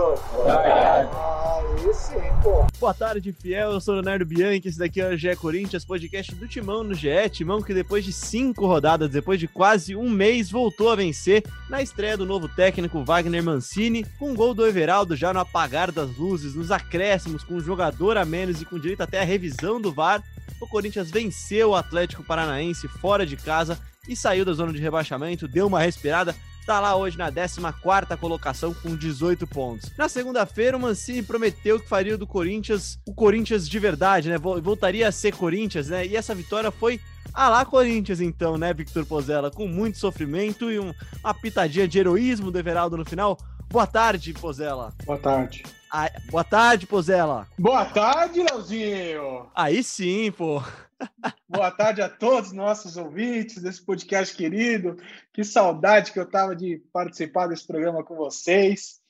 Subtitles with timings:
[0.00, 0.20] todos.
[0.46, 2.66] Aí sim, pô.
[2.78, 3.72] Boa tarde, fiel.
[3.72, 4.68] Eu sou o Leonardo Bianchi.
[4.68, 7.28] Esse daqui é o GE Corinthians, podcast do Timão no GE.
[7.30, 11.82] Timão que depois de cinco rodadas, depois de quase um mês, voltou a vencer na
[11.82, 16.16] estreia do novo técnico Wagner Mancini, com um gol do Everaldo já no apagar das
[16.16, 19.92] luzes, nos acréscimos, com um jogador a menos e com direito até a revisão do
[19.92, 20.22] VAR.
[20.60, 23.78] O Corinthians venceu o Atlético Paranaense fora de casa
[24.08, 26.34] e saiu da zona de rebaixamento, deu uma respirada,
[26.70, 29.90] está lá hoje na 14 colocação com 18 pontos.
[29.98, 34.38] Na segunda-feira, o Mancini prometeu que faria do Corinthians o Corinthians de verdade, né?
[34.38, 36.06] Voltaria a ser Corinthians, né?
[36.06, 37.00] E essa vitória foi
[37.34, 39.50] a lá Corinthians, então, né, Victor Pozella?
[39.50, 43.36] Com muito sofrimento e um, uma pitadinha de heroísmo do Everaldo no final.
[43.68, 44.92] Boa tarde, Pozella.
[45.04, 45.64] Boa tarde.
[45.92, 47.48] Ah, boa tarde, Pozella.
[47.58, 49.46] Boa tarde, Leozinho.
[49.56, 50.62] Aí sim, pô.
[51.48, 54.96] Boa tarde a todos nossos ouvintes desse podcast querido.
[55.32, 59.00] Que saudade que eu tava de participar desse programa com vocês.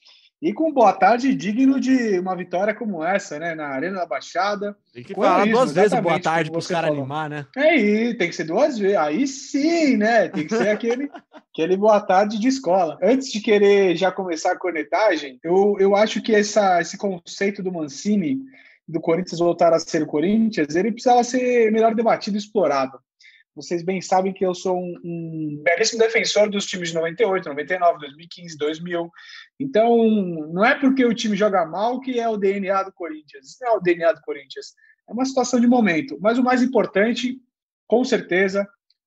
[0.43, 3.55] E com boa tarde digno de uma vitória como essa, né?
[3.55, 4.75] Na Arena da Baixada.
[4.91, 7.47] Tem que falar duas vezes boa tarde para os caras animar, né?
[7.55, 8.97] É aí, tem que ser duas vezes.
[8.97, 10.29] Aí sim, né?
[10.29, 11.11] Tem que ser aquele,
[11.53, 12.99] aquele boa tarde de escola.
[13.03, 17.71] Antes de querer já começar a cornetagem, eu, eu acho que essa, esse conceito do
[17.71, 18.39] Mancini,
[18.91, 22.99] do Corinthians voltar a ser o Corinthians, ele precisava ser melhor debatido e explorado.
[23.55, 27.99] Vocês bem sabem que eu sou um, um belíssimo defensor dos times de 98, 99,
[27.99, 29.11] 2015, 2000.
[29.59, 30.07] Então,
[30.53, 33.47] não é porque o time joga mal que é o DNA do Corinthians.
[33.47, 34.75] Isso não é o DNA do Corinthians.
[35.09, 36.17] É uma situação de momento.
[36.21, 37.39] Mas o mais importante,
[37.89, 38.67] com certeza,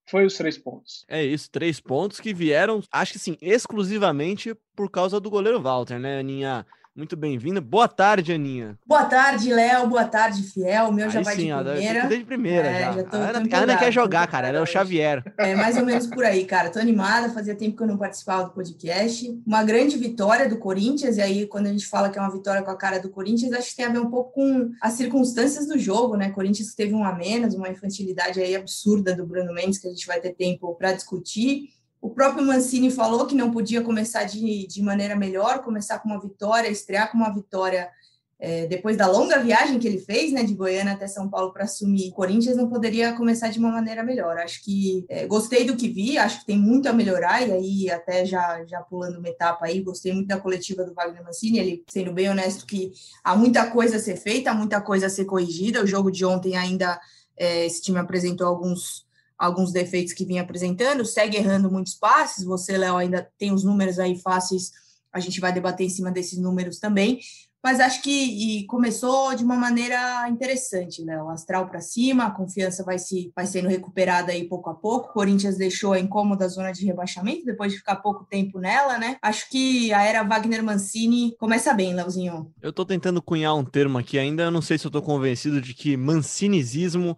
[0.09, 1.05] foi os três pontos.
[1.07, 5.97] É isso, três pontos que vieram, acho que sim, exclusivamente por causa do goleiro Walter,
[5.97, 6.65] né, Aninha?
[6.95, 7.59] Muito bem-vinda.
[7.59, 8.77] Boa tarde, Aninha.
[8.85, 9.87] Boa tarde, Léo.
[9.87, 10.89] Boa tarde, Fiel.
[10.89, 12.07] O meu já vai sim, de primeira.
[12.07, 12.91] de primeira é, já.
[12.91, 14.49] já tô, a, Ana, a Ana quer jogar, cara.
[14.49, 15.23] Ela é o Xavier.
[15.39, 16.69] É mais ou menos por aí, cara.
[16.69, 17.31] Tô animada.
[17.31, 19.41] Fazia tempo que eu não participava do podcast.
[19.43, 21.17] Uma grande vitória do Corinthians.
[21.17, 23.53] E aí, quando a gente fala que é uma vitória com a cara do Corinthians,
[23.53, 26.29] acho que tem a ver um pouco com as circunstâncias do jogo, né?
[26.29, 30.05] Corinthians teve um a menos, uma infantilidade aí absurda do Bruno Mendes, que a gente
[30.05, 31.69] vai ter tempo para discutir.
[32.03, 36.19] O próprio Mancini falou que não podia começar de, de maneira melhor, começar com uma
[36.19, 37.89] vitória, estrear com uma vitória
[38.37, 41.63] é, depois da longa viagem que ele fez, né, de Goiânia até São Paulo para
[41.63, 44.37] assumir o Corinthians, não poderia começar de uma maneira melhor.
[44.37, 47.89] Acho que é, gostei do que vi, acho que tem muito a melhorar, e aí
[47.89, 51.83] até já, já pulando uma etapa aí, gostei muito da coletiva do Wagner Mancini, ele
[51.87, 52.91] sendo bem honesto que
[53.23, 55.81] há muita coisa a ser feita, há muita coisa a ser corrigida.
[55.81, 56.99] O jogo de ontem ainda,
[57.37, 59.02] é, esse time apresentou alguns
[59.43, 62.45] alguns defeitos que vinha apresentando, segue errando muitos passes.
[62.45, 64.71] Você, Léo, ainda tem os números aí fáceis,
[65.11, 67.19] a gente vai debater em cima desses números também.
[67.61, 71.29] Mas acho que começou de uma maneira interessante, Léo.
[71.29, 75.09] Astral para cima, a confiança vai, se, vai sendo recuperada aí pouco a pouco.
[75.09, 79.15] O Corinthians deixou a incômoda zona de rebaixamento depois de ficar pouco tempo nela, né?
[79.21, 82.51] Acho que a era Wagner Mancini começa bem, Léozinho.
[82.61, 85.61] Eu tô tentando cunhar um termo aqui ainda, eu não sei se eu tô convencido
[85.61, 87.17] de que mancinizismo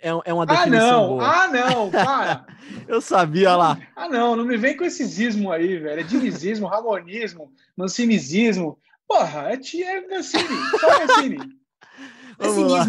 [0.00, 1.08] é, é uma definição ah, não.
[1.08, 1.26] boa.
[1.26, 2.46] Ah, não, para.
[2.88, 3.78] Eu sabia lá.
[3.94, 6.00] Ah, não, não me vem com esse ismo aí, velho.
[6.00, 8.78] É dinizismo, ramonismo, mancinizismo.
[9.06, 11.38] Porra, é, é Mancini, só Mancini.
[12.38, 12.86] Vamos lá.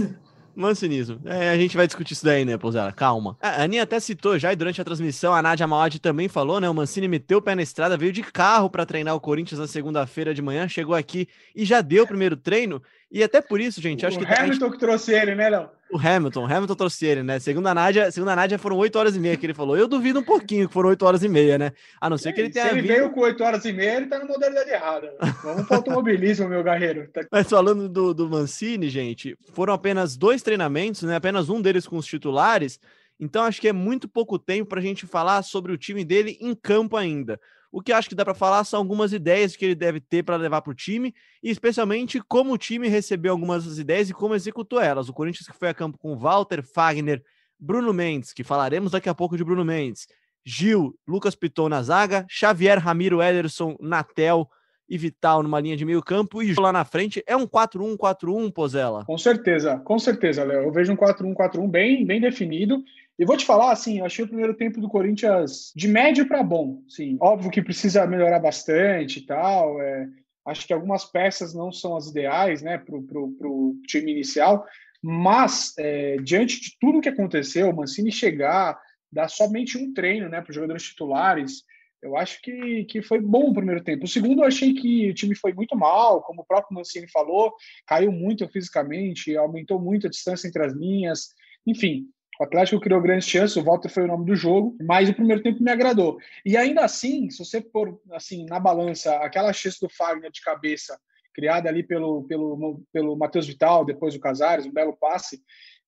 [0.56, 1.20] Mancinismo.
[1.26, 2.92] É, a gente vai discutir isso daí, né, Pousada?
[2.92, 3.38] Calma.
[3.42, 6.70] A Aninha até citou já, e durante a transmissão, a Nádia Maod também falou, né?
[6.70, 9.68] O Mancini meteu o pé na estrada, veio de carro para treinar o Corinthians na
[9.68, 12.82] segunda-feira de manhã, chegou aqui e já deu o primeiro treino.
[13.12, 14.24] E até por isso, gente, o acho que.
[14.24, 14.72] O Hamilton gente...
[14.72, 15.70] que trouxe ele, né, Léo?
[15.92, 17.38] O Hamilton, o Hamilton trouxe ele, né?
[17.40, 19.78] Segundo a Nádia, segundo a Nádia foram 8 horas e meia que ele falou.
[19.78, 21.74] Eu duvido um pouquinho que foram 8 horas e meia, né?
[22.00, 22.68] A não ser que ele tenha.
[22.68, 22.94] Se ele vindo...
[22.94, 25.14] veio com 8 horas e meia, ele tá na modalidade errada.
[25.44, 27.10] Vamos para o automobilismo, meu guerreiro.
[27.12, 27.26] Tá...
[27.30, 31.18] Mas falando do, do Mancini, gente, foram apenas dois treinamentos, né?
[31.18, 32.80] Apenas um deles com os titulares.
[33.20, 36.38] Então acho que é muito pouco tempo para a gente falar sobre o time dele
[36.40, 37.38] em campo ainda.
[37.72, 40.36] O que acho que dá para falar são algumas ideias que ele deve ter para
[40.36, 44.36] levar para o time, e especialmente como o time recebeu algumas dessas ideias e como
[44.36, 45.08] executou elas.
[45.08, 47.24] O Corinthians que foi a campo com Walter, Fagner,
[47.58, 50.08] Bruno Mendes, que falaremos daqui a pouco de Bruno Mendes,
[50.44, 54.50] Gil, Lucas Piton na zaga, Xavier, Ramiro, Ederson, Natel
[54.90, 59.06] e Vital numa linha de meio campo e lá na frente é um 4-1-4-1, Pozella.
[59.06, 60.64] Com certeza, com certeza, Léo.
[60.64, 62.84] Eu vejo um 4-1-4-1 bem, bem definido
[63.22, 66.42] e vou te falar, assim, eu achei o primeiro tempo do Corinthians de médio para
[66.42, 66.82] bom.
[66.88, 69.80] Sim, óbvio que precisa melhorar bastante e tal.
[69.80, 70.10] É,
[70.48, 74.66] acho que algumas peças não são as ideais, né, para o time inicial.
[75.04, 78.82] Mas é, diante de tudo que aconteceu, o Mancini chegar,
[79.12, 81.62] dar somente um treino, né, para os jogadores titulares.
[82.02, 84.06] Eu acho que, que foi bom o primeiro tempo.
[84.06, 87.54] O segundo, eu achei que o time foi muito mal, como o próprio Mancini falou,
[87.86, 91.28] caiu muito fisicamente, aumentou muito a distância entre as linhas.
[91.68, 92.08] Enfim,
[92.42, 95.44] O Atlético criou grandes chances, o Walter foi o nome do jogo, mas o primeiro
[95.44, 96.18] tempo me agradou.
[96.44, 101.00] E ainda assim, se você pôr assim, na balança aquela chance do Fagner de cabeça,
[101.36, 105.40] criada ali pelo, pelo, pelo Matheus Vital, depois o Casares, um belo passe,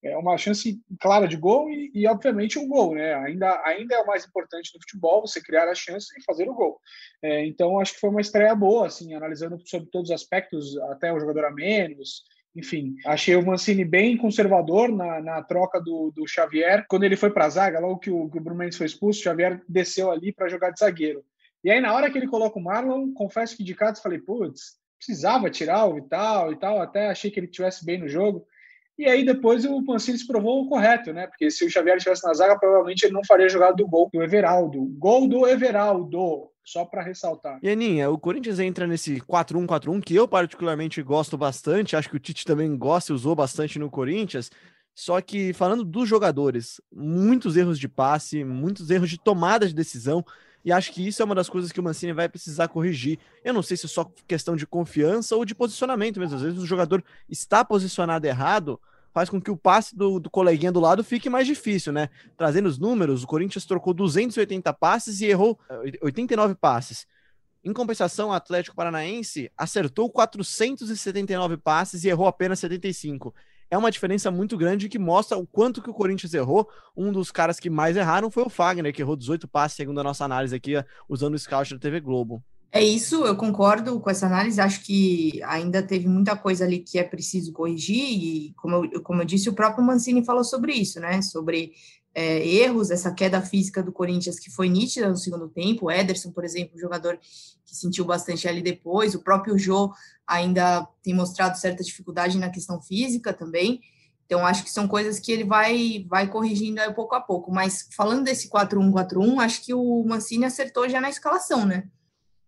[0.03, 3.15] é uma chance clara de gol e, e, obviamente, um gol, né?
[3.15, 6.53] Ainda, ainda é o mais importante no futebol, você criar a chance e fazer o
[6.53, 6.79] gol.
[7.23, 11.11] É, então, acho que foi uma estreia boa, assim, analisando sobre todos os aspectos, até
[11.11, 12.21] o jogador a menos,
[12.55, 16.85] enfim, achei o Mancini bem conservador na, na troca do, do Xavier.
[16.87, 19.19] Quando ele foi para a zaga, logo que o, que o Bruno Mendes foi expulso,
[19.19, 21.23] o Xavier desceu ali para jogar de zagueiro.
[21.63, 24.77] E aí, na hora que ele coloca o Marlon, confesso que de cara falei, putz,
[24.97, 28.45] precisava tirar o Vital e tal, até achei que ele tivesse bem no jogo.
[28.97, 31.25] E aí depois o Mancini se provou correto, né?
[31.25, 34.21] Porque se o Xavier estivesse na zaga, provavelmente ele não faria jogada do gol do
[34.21, 34.85] Everaldo.
[34.99, 37.59] Gol do Everaldo só para ressaltar.
[37.61, 42.19] E Aninha, o Corinthians entra nesse 4-1-4-1 que eu particularmente gosto bastante, acho que o
[42.19, 44.49] Tite também gosta e usou bastante no Corinthians.
[44.95, 50.23] Só que falando dos jogadores, muitos erros de passe, muitos erros de tomada de decisão,
[50.63, 53.19] e acho que isso é uma das coisas que o Mancini vai precisar corrigir.
[53.43, 56.37] Eu não sei se é só questão de confiança ou de posicionamento mesmo.
[56.37, 58.79] Às vezes o jogador está posicionado errado,
[59.13, 62.09] faz com que o passe do, do coleguinha do lado fique mais difícil, né?
[62.35, 65.59] Trazendo os números, o Corinthians trocou 280 passes e errou
[66.01, 67.05] 89 eh, passes.
[67.63, 73.33] Em compensação, o Atlético Paranaense acertou 479 passes e errou apenas 75.
[73.69, 76.69] É uma diferença muito grande que mostra o quanto que o Corinthians errou.
[76.95, 80.03] Um dos caras que mais erraram foi o Fagner, que errou 18 passes, segundo a
[80.03, 80.73] nossa análise aqui,
[81.07, 82.43] usando o scout da TV Globo.
[82.75, 84.59] É isso, eu concordo com essa análise.
[84.59, 89.21] Acho que ainda teve muita coisa ali que é preciso corrigir, e como eu, como
[89.21, 91.21] eu disse, o próprio Mancini falou sobre isso, né?
[91.21, 91.73] Sobre
[92.15, 95.85] é, erros, essa queda física do Corinthians que foi nítida no segundo tempo.
[95.85, 97.19] O Ederson, por exemplo, um jogador
[97.63, 99.13] que sentiu bastante ali depois.
[99.13, 99.93] O próprio Jô
[100.25, 103.81] ainda tem mostrado certa dificuldade na questão física também.
[104.25, 107.51] Então, acho que são coisas que ele vai, vai corrigindo aí pouco a pouco.
[107.51, 111.87] Mas falando desse 4-1-4-1, acho que o Mancini acertou já na escalação, né?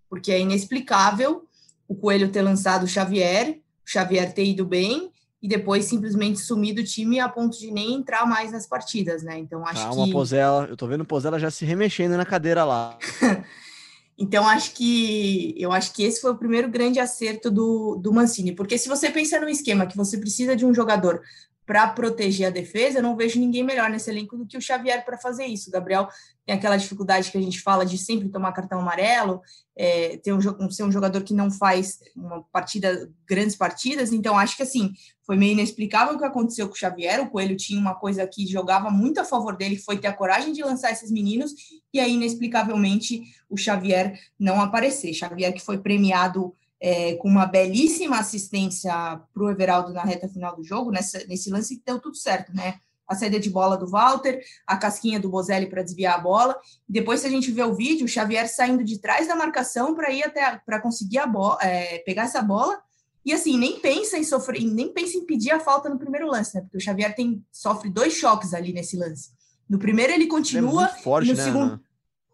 [0.09, 1.45] Porque é inexplicável
[1.87, 5.11] o Coelho ter lançado o Xavier, o Xavier ter ido bem
[5.41, 9.37] e depois simplesmente sumir do time a ponto de nem entrar mais nas partidas, né?
[9.37, 10.11] Então acho Calma, que.
[10.11, 12.97] Pozela, eu tô vendo Pozela já se remexendo na cadeira lá.
[14.17, 18.53] então acho que eu acho que esse foi o primeiro grande acerto do, do Mancini,
[18.53, 21.21] porque se você pensa num esquema que você precisa de um jogador
[21.65, 25.03] para proteger a defesa, eu não vejo ninguém melhor nesse elenco do que o Xavier
[25.03, 25.69] para fazer isso.
[25.69, 26.07] O Gabriel
[26.45, 29.41] tem aquela dificuldade que a gente fala de sempre tomar cartão amarelo,
[29.75, 34.56] é, ter um, ser um jogador que não faz uma partida, grandes partidas, então acho
[34.56, 34.94] que assim,
[35.25, 38.45] foi meio inexplicável o que aconteceu com o Xavier, o Coelho tinha uma coisa que
[38.45, 41.51] jogava muito a favor dele, foi ter a coragem de lançar esses meninos,
[41.91, 48.19] e aí inexplicavelmente o Xavier não aparecer, Xavier que foi premiado é, com uma belíssima
[48.19, 48.92] assistência
[49.33, 52.54] para o Everaldo na reta final do jogo, nessa, nesse lance que deu tudo certo,
[52.54, 52.80] né?
[53.07, 56.60] A saída de bola do Walter, a casquinha do Bozelli para desviar a bola.
[56.89, 60.12] Depois, se a gente vê o vídeo, o Xavier saindo de trás da marcação para
[60.12, 62.81] ir até para conseguir a bola, é, pegar essa bola.
[63.24, 66.55] E assim, nem pensa em sofrer, nem pensa em pedir a falta no primeiro lance,
[66.55, 66.62] né?
[66.62, 69.29] Porque o Xavier tem, sofre dois choques ali nesse lance.
[69.67, 71.82] No primeiro ele continua, é forte, no né, segundo.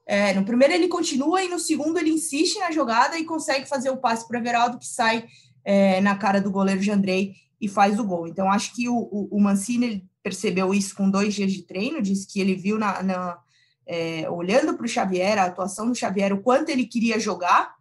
[0.06, 3.90] É, no primeiro ele continua e no segundo ele insiste na jogada e consegue fazer
[3.90, 5.26] o passe para Everaldo que sai
[5.64, 8.28] é, na cara do goleiro Jandrei e faz o gol.
[8.28, 12.28] Então acho que o, o, o Mancini percebeu isso com dois dias de treino, disse
[12.28, 13.38] que ele viu na, na
[13.86, 17.76] é, olhando para o Xavier, a atuação do Xavier, o quanto ele queria jogar,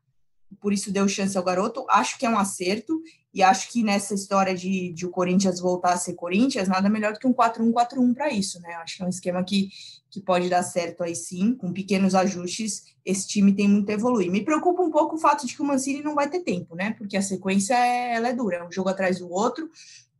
[0.60, 1.86] por isso deu chance ao garoto.
[1.88, 3.00] Acho que é um acerto
[3.32, 7.12] e acho que nessa história de, de o Corinthians voltar a ser Corinthians, nada melhor
[7.12, 8.74] do que um 4-1-4-1 para isso, né?
[8.74, 9.70] Acho que é um esquema que
[10.10, 14.30] que pode dar certo aí sim, com pequenos ajustes, esse time tem muito a evoluir.
[14.30, 16.92] Me preocupa um pouco o fato de que o Mancini não vai ter tempo, né?
[16.98, 19.70] Porque a sequência é, ela é dura, é um jogo atrás do outro,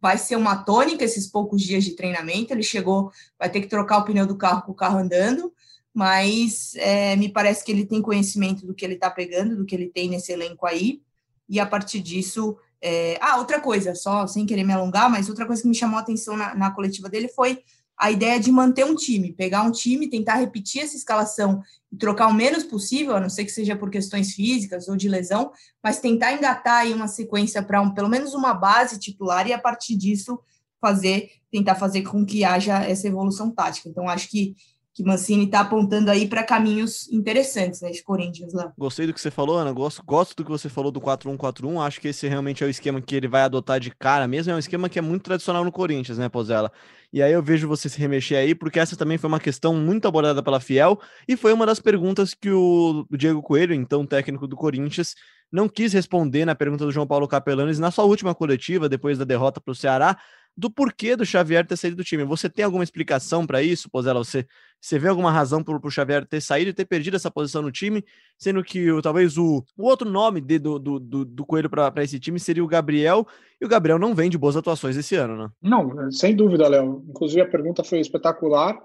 [0.00, 2.54] vai ser uma tônica esses poucos dias de treinamento.
[2.54, 5.52] Ele chegou, vai ter que trocar o pneu do carro com o carro andando,
[5.92, 9.74] mas é, me parece que ele tem conhecimento do que ele está pegando, do que
[9.74, 11.02] ele tem nesse elenco aí,
[11.48, 12.56] e a partir disso.
[12.82, 13.18] É...
[13.20, 16.02] Ah, outra coisa, só sem querer me alongar, mas outra coisa que me chamou a
[16.02, 17.62] atenção na, na coletiva dele foi
[18.00, 22.28] a ideia de manter um time, pegar um time, tentar repetir essa escalação e trocar
[22.28, 25.52] o menos possível, a não ser que seja por questões físicas ou de lesão,
[25.84, 29.58] mas tentar engatar aí uma sequência para um, pelo menos uma base titular e a
[29.58, 30.40] partir disso
[30.80, 33.90] fazer, tentar fazer com que haja essa evolução tática.
[33.90, 34.56] Então acho que
[34.92, 38.72] que Mancini está apontando aí para caminhos interessantes, né, de Corinthians lá.
[38.76, 39.72] Gostei do que você falou, Ana.
[39.72, 41.80] Gosto, gosto do que você falou do 4-1-4-1.
[41.80, 44.52] Acho que esse realmente é o esquema que ele vai adotar de cara mesmo.
[44.52, 46.72] É um esquema que é muito tradicional no Corinthians, né, Pozella?
[47.12, 50.06] E aí eu vejo você se remexer aí, porque essa também foi uma questão muito
[50.06, 54.56] abordada pela Fiel e foi uma das perguntas que o Diego Coelho, então técnico do
[54.56, 55.14] Corinthians,
[55.52, 59.24] não quis responder na pergunta do João Paulo Capelanes na sua última coletiva, depois da
[59.24, 60.16] derrota para o Ceará,
[60.56, 62.24] do porquê do Xavier ter saído do time.
[62.24, 64.22] Você tem alguma explicação para isso, Pozella?
[64.22, 64.46] Você,
[64.80, 67.72] você vê alguma razão para o Xavier ter saído e ter perdido essa posição no
[67.72, 68.04] time,
[68.38, 72.20] sendo que talvez o, o outro nome de, do, do, do, do Coelho para esse
[72.20, 73.26] time seria o Gabriel,
[73.60, 75.50] e o Gabriel não vem de boas atuações esse ano, né?
[75.62, 77.04] Não, sem dúvida, Léo.
[77.08, 78.78] Inclusive a pergunta foi espetacular.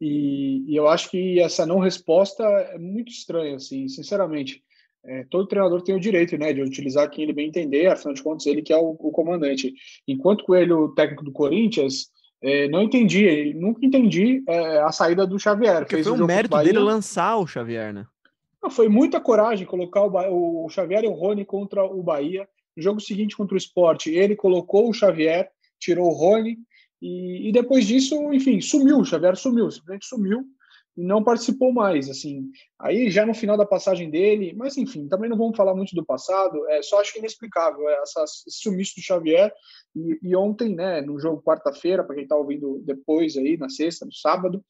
[0.00, 4.60] E, e, eu acho que essa não resposta é muito estranha, assim, sinceramente.
[5.04, 8.22] É, todo treinador tem o direito né, de utilizar quem ele bem entender, afinal de
[8.22, 9.74] contas, ele que é o, o comandante.
[10.06, 12.08] Enquanto Coelho, técnico do Corinthians,
[12.42, 15.78] é, não entendi, nunca entendi é, a saída do Xavier.
[15.78, 18.06] Porque Fez foi um mérito dele lançar o Xavier, né?
[18.62, 22.48] Não, foi muita coragem colocar o, o Xavier e o Rony contra o Bahia.
[22.76, 26.56] No jogo seguinte contra o Sport, ele colocou o Xavier, tirou o Rony,
[27.00, 30.44] e, e depois disso, enfim, sumiu, o Xavier sumiu, simplesmente sumiu
[30.96, 32.50] e não participou mais, assim.
[32.78, 36.04] Aí já no final da passagem dele, mas enfim, também não vamos falar muito do
[36.04, 39.52] passado, é só acho que inexplicável é, essa, esse sumiço do Xavier.
[39.94, 44.04] E, e ontem, né, no jogo quarta-feira, para quem está ouvindo depois aí, na sexta,
[44.04, 44.64] no sábado,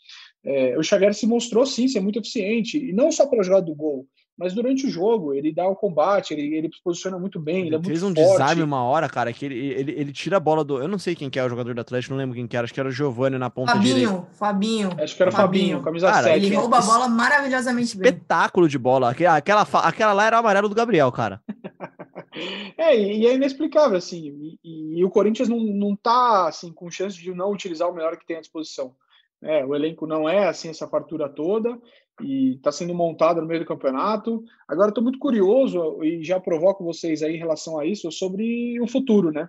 [0.44, 3.74] é, o Xavier se mostrou sim ser muito eficiente, e não só pela jogada do
[3.74, 7.66] gol, mas durante o jogo ele dá o combate, ele, ele se posiciona muito bem,
[7.66, 8.30] ele, ele é fez um forte.
[8.30, 10.80] desarme uma hora, cara, que ele, ele, ele tira a bola do.
[10.80, 12.64] Eu não sei quem que é o jogador do Atlético, não lembro quem que era,
[12.64, 14.26] acho que era o Giovanni na ponta Fabinho, direita.
[14.32, 16.36] Fabinho, Acho que era o Fabinho, Fabinho camisa cara, 7.
[16.36, 18.08] Ele rouba a bola maravilhosamente bem.
[18.08, 19.10] Espetáculo de bola.
[19.10, 21.40] Aquela, aquela, aquela lá era amarelo do Gabriel, cara.
[22.78, 24.28] é, e é inexplicável, assim.
[24.28, 27.94] E, e, e, o Corinthians não, não tá assim, com chance de não utilizar o
[27.94, 28.94] melhor que tem à disposição.
[29.42, 31.76] É, o elenco não é assim essa fartura toda
[32.20, 34.44] e está sendo montado no meio do campeonato.
[34.68, 38.86] Agora estou muito curioso e já provoco vocês aí em relação a isso sobre o
[38.86, 39.48] futuro, né?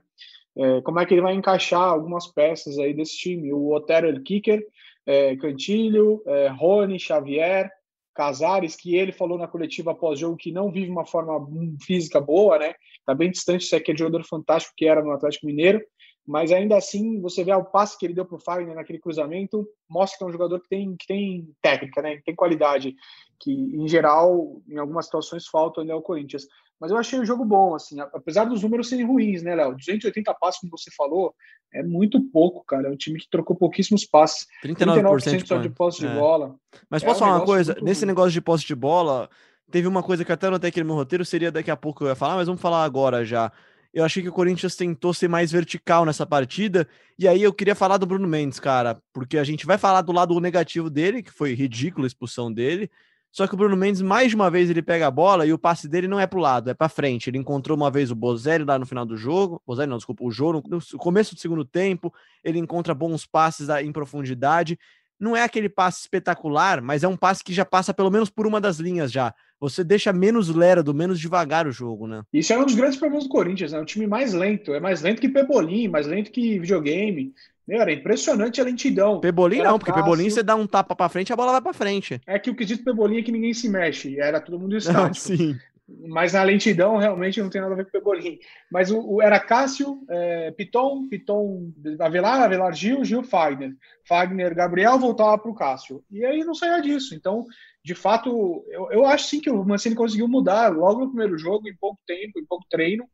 [0.56, 3.52] É, como é que ele vai encaixar algumas peças aí desse time?
[3.52, 4.66] O Otero El Kicker,
[5.06, 7.72] é, Cantilho, é, Rony, Xavier,
[8.14, 11.34] Casares, que ele falou na coletiva após jogo que não vive uma forma
[11.82, 12.76] física boa, né?
[13.00, 15.82] Está bem distante se é aquele jogador fantástico que era no Atlético Mineiro
[16.26, 19.68] mas ainda assim você vê o passe que ele deu para o Fagner naquele cruzamento,
[19.90, 22.96] mostra que é um jogador que tem, que tem técnica, né, que tem qualidade,
[23.40, 26.48] que em geral, em algumas situações, falta ainda ao Corinthians.
[26.80, 29.76] Mas eu achei o jogo bom, assim, apesar dos números serem ruins, né, Léo?
[29.76, 31.34] 280 passes, como você falou,
[31.74, 32.90] é muito pouco, cara.
[32.90, 34.48] É um time que trocou pouquíssimos passes.
[34.64, 36.10] 39%, 39 de posse é.
[36.10, 36.56] de bola.
[36.90, 37.78] Mas é posso um falar uma coisa?
[37.82, 38.08] Nesse ruim.
[38.08, 39.30] negócio de posse de bola,
[39.72, 42.10] teve uma coisa que até anotei aqui no meu roteiro, seria daqui a pouco eu
[42.10, 43.50] ia falar, mas vamos falar agora já.
[43.94, 46.88] Eu achei que o Corinthians tentou ser mais vertical nessa partida.
[47.18, 50.12] E aí eu queria falar do Bruno Mendes, cara, porque a gente vai falar do
[50.12, 52.90] lado negativo dele, que foi ridículo a expulsão dele.
[53.32, 55.88] Só que o Bruno Mendes, mais uma vez, ele pega a bola e o passe
[55.88, 57.30] dele não é pro lado, é para frente.
[57.30, 59.62] Ele encontrou uma vez o Bozelli lá no final do jogo.
[59.66, 62.14] Bozelli não, desculpa, o Jô, no começo do segundo tempo.
[62.44, 64.78] Ele encontra bons passes em profundidade.
[65.24, 68.46] Não é aquele passe espetacular, mas é um passe que já passa pelo menos por
[68.46, 72.22] uma das linhas já você deixa menos lérado, menos devagar o jogo, né?
[72.34, 73.80] Isso é um dos grandes problemas do Corinthians, né?
[73.80, 77.34] Um time mais lento, é mais lento que Pebolim, mais lento que videogame.
[77.66, 79.22] Meu, era impressionante a lentidão.
[79.22, 80.04] Pebolim era não, porque Cássio...
[80.04, 82.20] Pebolim você dá um tapa para frente, a bola vai para frente.
[82.28, 85.16] É que o quesito Pebolim é que ninguém se mexe, era todo mundo estático.
[85.16, 85.58] sim.
[85.88, 88.40] Mas na lentidão realmente não tem nada a ver com o Pebolim.
[88.72, 93.76] Mas o, o era Cássio, é, Piton, Piton, Avelar, Avelar Gil, Gil Fagner.
[94.08, 96.04] Fagner, Gabriel voltava para o Cássio.
[96.10, 97.14] E aí não saía disso.
[97.14, 97.46] Então,
[97.84, 101.68] de fato, eu, eu acho sim que o Mancini conseguiu mudar logo no primeiro jogo,
[101.68, 103.06] em pouco tempo, em pouco treino,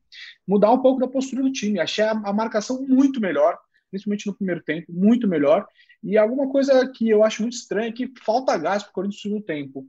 [0.48, 1.80] mudar um pouco da postura do time.
[1.80, 3.58] Achei a, a marcação muito melhor,
[3.90, 5.66] principalmente no primeiro tempo, muito melhor.
[6.04, 9.34] E alguma coisa que eu acho muito estranha é que falta gás para o Corinthians
[9.34, 9.88] no tempo.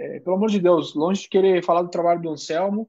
[0.00, 2.88] É, pelo amor de Deus, longe de querer falar do trabalho do Anselmo,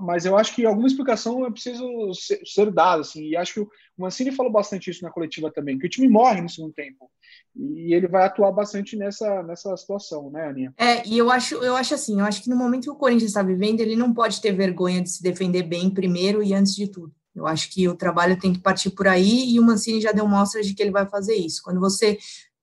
[0.00, 3.60] mas eu acho que alguma explicação é preciso ser, ser dada, assim, e acho que
[3.60, 7.10] o Mancini falou bastante isso na coletiva também, que o time morre no segundo tempo,
[7.54, 10.74] e ele vai atuar bastante nessa, nessa situação, né, Aninha?
[10.78, 13.30] É, e eu acho, eu acho assim, eu acho que no momento que o Corinthians
[13.30, 16.88] está vivendo, ele não pode ter vergonha de se defender bem primeiro e antes de
[16.88, 17.12] tudo.
[17.36, 20.26] Eu acho que o trabalho tem que partir por aí, e o Mancini já deu
[20.26, 21.62] mostras de que ele vai fazer isso.
[21.62, 22.18] Quando você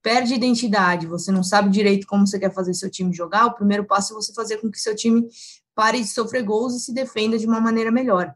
[0.06, 3.86] perde identidade, você não sabe direito como você quer fazer seu time jogar, o primeiro
[3.86, 5.28] passo é você fazer com que seu time
[5.74, 8.32] pare de sofrer gols e se defenda de uma maneira melhor.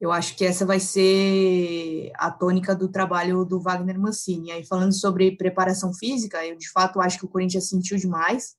[0.00, 4.52] Eu acho que essa vai ser a tônica do trabalho do Wagner Mancini.
[4.52, 8.54] Aí falando sobre preparação física, eu de fato acho que o Corinthians sentiu demais.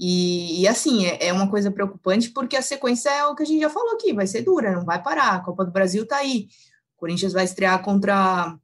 [0.00, 3.46] E, e, assim, é, é, uma coisa preocupante porque a sequência é o que a
[3.46, 5.34] gente já falou aqui, vai ser dura, não vai parar.
[5.34, 6.48] A Copa do Brasil tá aí.
[6.96, 8.56] O Corinthians vai estrear contra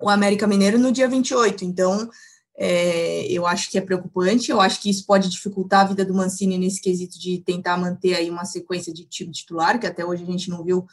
[0.00, 1.62] o América Mineiro no dia 28.
[1.62, 2.08] Então,
[2.56, 6.14] é, eu acho que é preocupante, eu acho que isso pode dificultar a vida do
[6.14, 10.22] Mancini nesse quesito de tentar manter aí uma sequência de time titular, que até hoje
[10.22, 10.86] a gente não viu o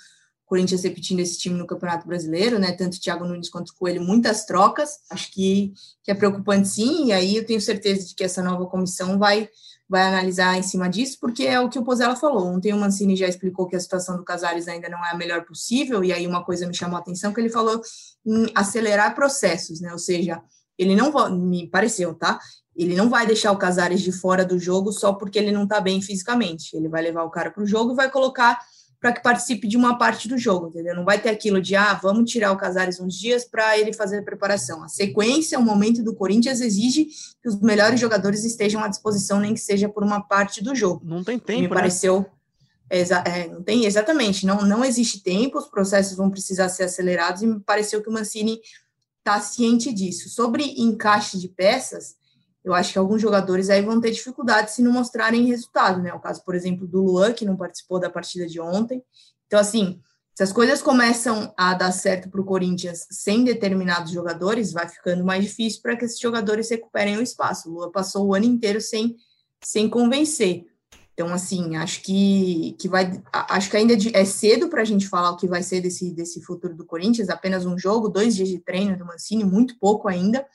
[0.45, 2.71] Corinthians repetindo esse time no Campeonato Brasileiro, né?
[2.71, 4.99] Tanto o Thiago Nunes quanto o Coelho, muitas trocas.
[5.09, 8.65] Acho que, que é preocupante sim, e aí eu tenho certeza de que essa nova
[8.65, 9.47] comissão vai
[9.87, 12.47] vai analisar em cima disso, porque é o que o Pozella falou.
[12.47, 15.43] Ontem o Mancini já explicou que a situação do Casares ainda não é a melhor
[15.43, 17.81] possível, e aí uma coisa me chamou a atenção, que ele falou
[18.25, 19.91] em acelerar processos, né?
[19.91, 20.41] Ou seja,
[20.81, 22.39] ele não vai, me pareceu, tá?
[22.75, 25.79] Ele não vai deixar o Casares de fora do jogo só porque ele não tá
[25.79, 26.75] bem fisicamente.
[26.75, 28.59] Ele vai levar o cara para o jogo e vai colocar
[28.99, 30.95] para que participe de uma parte do jogo, entendeu?
[30.95, 34.19] Não vai ter aquilo de, ah, vamos tirar o Casares uns dias para ele fazer
[34.19, 34.83] a preparação.
[34.83, 37.07] A sequência, o momento do Corinthians exige
[37.41, 41.01] que os melhores jogadores estejam à disposição, nem que seja por uma parte do jogo.
[41.03, 41.73] Não tem tempo, Me né?
[41.73, 42.25] pareceu...
[42.93, 47.41] Exa é, não tem exatamente, não, não existe tempo, os processos vão precisar ser acelerados
[47.41, 48.59] e me pareceu que o Mancini
[49.21, 50.29] está ciente disso.
[50.29, 52.15] Sobre encaixe de peças,
[52.63, 56.13] eu acho que alguns jogadores aí vão ter dificuldade se não mostrarem resultado, né?
[56.13, 59.03] O caso, por exemplo, do Luan, que não participou da partida de ontem.
[59.47, 59.99] Então, assim,
[60.33, 65.23] se as coisas começam a dar certo para o Corinthians sem determinados jogadores, vai ficando
[65.23, 67.69] mais difícil para que esses jogadores recuperem o espaço.
[67.69, 69.15] O Luan passou o ano inteiro sem,
[69.63, 70.65] sem convencer.
[71.21, 73.21] Então, assim, acho que, que vai.
[73.31, 76.41] Acho que ainda é cedo para a gente falar o que vai ser desse, desse
[76.41, 77.29] futuro do Corinthians.
[77.29, 80.45] Apenas um jogo, dois dias de treino do Mancini, muito pouco ainda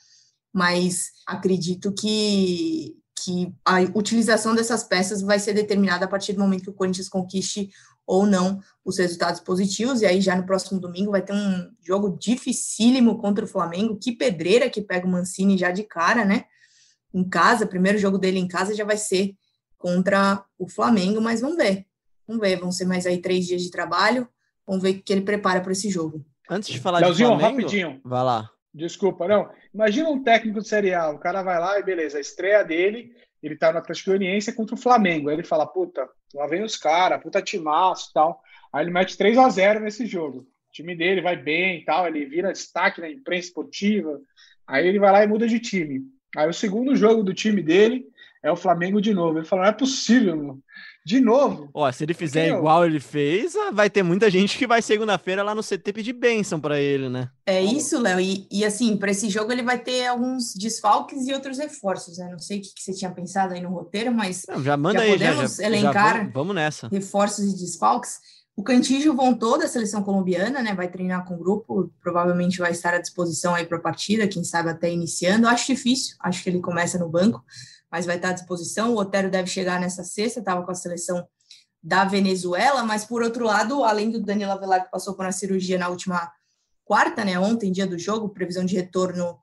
[0.57, 6.63] mas acredito que, que a utilização dessas peças vai ser determinada a partir do momento
[6.63, 7.69] que o Corinthians conquiste
[8.07, 12.17] ou não os resultados positivos, e aí já no próximo domingo vai ter um jogo
[12.17, 16.45] dificílimo contra o Flamengo, que pedreira que pega o Mancini já de cara, né?
[17.13, 19.35] Em casa, primeiro jogo dele em casa já vai ser
[19.77, 21.85] contra o Flamengo, mas vamos ver.
[22.27, 24.27] Vamos ver, vão ser mais aí três dias de trabalho,
[24.65, 26.25] vamos ver o que ele prepara para esse jogo.
[26.49, 27.61] Antes de falar Leozinho, de Flamengo...
[27.61, 28.01] rapidinho.
[28.03, 28.49] Vai lá.
[28.73, 29.49] Desculpa, não.
[29.73, 33.11] Imagina um técnico de Série A, o cara vai lá e beleza, a estreia dele,
[33.41, 35.29] ele tá no Atlético Goianiense contra o Flamengo.
[35.29, 38.41] Aí ele fala, puta, lá vem os caras, puta timaço e tal.
[38.71, 40.39] Aí ele mete 3 a 0 nesse jogo.
[40.39, 44.19] O time dele vai bem e tal, ele vira destaque na imprensa esportiva.
[44.67, 46.01] Aí ele vai lá e muda de time.
[46.35, 48.05] Aí o segundo jogo do time dele
[48.43, 49.39] é o Flamengo de novo.
[49.39, 50.59] Ele fala, não é possível, meu.
[51.07, 51.69] De novo.
[51.73, 55.41] Ó, se ele fizer igual ele fez, ah, vai ter muita gente que vai segunda-feira
[55.41, 57.29] lá no CT pedir bênção para ele, né?
[57.45, 58.19] É isso, Léo.
[58.19, 62.27] E, e, assim, para esse jogo ele vai ter alguns desfalques e outros reforços, né?
[62.29, 64.99] Não sei o que, que você tinha pensado aí no roteiro, mas Não, já manda
[64.99, 66.89] já aí, podemos já, já, elencar já vamos, vamos, nessa.
[66.89, 68.19] reforços e desfalques.
[68.53, 70.73] O Cantígio voltou da seleção colombiana, né?
[70.75, 74.43] Vai treinar com o grupo, provavelmente vai estar à disposição aí para a partida, quem
[74.43, 75.47] sabe até iniciando.
[75.47, 77.41] Acho difícil, acho que ele começa no banco
[77.91, 78.93] mas vai estar à disposição.
[78.93, 81.27] O Otero deve chegar nessa sexta, estava com a seleção
[81.81, 85.77] da Venezuela, mas por outro lado, além do Danilo Avelar que passou por uma cirurgia
[85.77, 86.31] na última
[86.83, 89.37] quarta, né, ontem, dia do jogo, previsão de retorno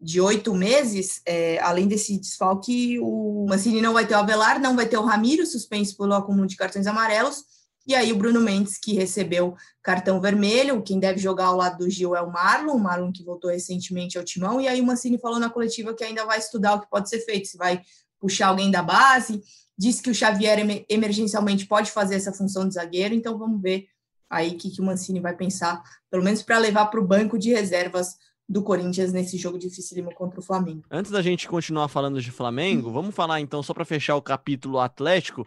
[0.00, 4.74] de oito meses, é, além desse desfalque, o Mancini não vai ter o Avelar, não
[4.74, 7.44] vai ter o Ramiro, suspenso pelo acúmulo de cartões amarelos,
[7.86, 11.90] e aí o Bruno Mendes, que recebeu cartão vermelho, quem deve jogar ao lado do
[11.90, 15.18] Gil é o Marlon, o Marlon que voltou recentemente ao Timão, e aí o Mancini
[15.18, 17.82] falou na coletiva que ainda vai estudar o que pode ser feito, se vai
[18.20, 19.42] puxar alguém da base,
[19.76, 23.86] disse que o Xavier emergencialmente pode fazer essa função de zagueiro, então vamos ver
[24.30, 27.38] aí o que, que o Mancini vai pensar, pelo menos para levar para o banco
[27.38, 28.16] de reservas
[28.48, 30.84] do Corinthians nesse jogo dificílimo contra o Flamengo.
[30.90, 34.78] Antes da gente continuar falando de Flamengo, vamos falar então, só para fechar o capítulo
[34.78, 35.46] Atlético,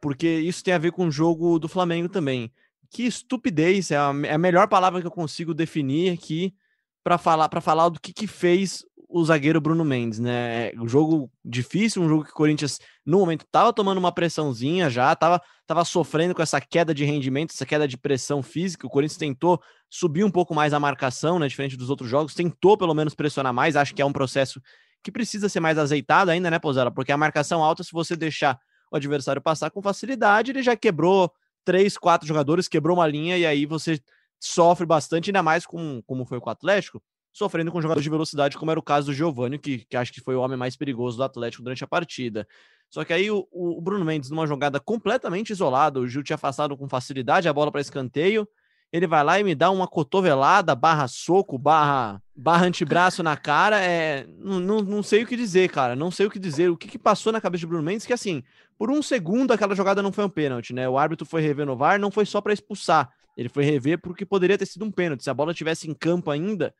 [0.00, 2.52] porque isso tem a ver com o jogo do Flamengo também.
[2.90, 6.54] Que estupidez, é a, é a melhor palavra que eu consigo definir aqui
[7.02, 10.72] para falar para falar do que, que fez o zagueiro Bruno Mendes, né?
[10.76, 15.12] Um jogo difícil, um jogo que o Corinthians no momento estava tomando uma pressãozinha já,
[15.12, 18.86] estava tava sofrendo com essa queda de rendimento, essa queda de pressão física.
[18.86, 22.76] O Corinthians tentou subir um pouco mais a marcação, né, diferente dos outros jogos, tentou
[22.76, 24.60] pelo menos pressionar mais, acho que é um processo
[25.00, 26.90] que precisa ser mais azeitado ainda, né, Pozera?
[26.90, 28.58] Porque a marcação alta, se você deixar
[28.90, 31.32] o adversário passar com facilidade, ele já quebrou
[31.64, 33.98] três, quatro jogadores, quebrou uma linha e aí você
[34.38, 38.56] sofre bastante, ainda mais com, como foi com o Atlético, sofrendo com jogadores de velocidade,
[38.56, 41.16] como era o caso do Giovanni, que, que acho que foi o homem mais perigoso
[41.16, 42.46] do Atlético durante a partida.
[42.90, 46.76] Só que aí o, o Bruno Mendes, numa jogada completamente isolada, o Gil tinha afastado
[46.76, 48.46] com facilidade a bola para escanteio,
[48.94, 53.80] ele vai lá e me dá uma cotovelada, barra soco, barra, barra antebraço na cara.
[53.80, 55.96] É, não, não, sei o que dizer, cara.
[55.96, 56.70] Não sei o que dizer.
[56.70, 58.44] O que, que passou na cabeça de Bruno Mendes que, assim,
[58.78, 60.88] por um segundo aquela jogada não foi um pênalti, né?
[60.88, 63.10] O árbitro foi rever no VAR, não foi só para expulsar.
[63.36, 65.24] Ele foi rever porque poderia ter sido um pênalti.
[65.24, 66.74] Se a bola tivesse em campo ainda,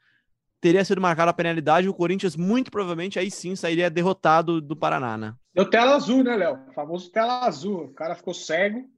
[0.60, 1.88] teria sido marcada a penalidade.
[1.88, 5.34] O Corinthians, muito provavelmente, aí sim sairia derrotado do Paraná, né?
[5.54, 6.58] Deu tela azul, né, Léo?
[6.68, 7.84] O famoso tela azul.
[7.84, 8.88] O cara ficou cego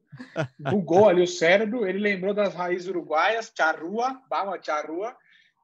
[0.59, 5.15] bugou ali o cérebro, ele lembrou das raízes uruguaias, charrua, bama charrua,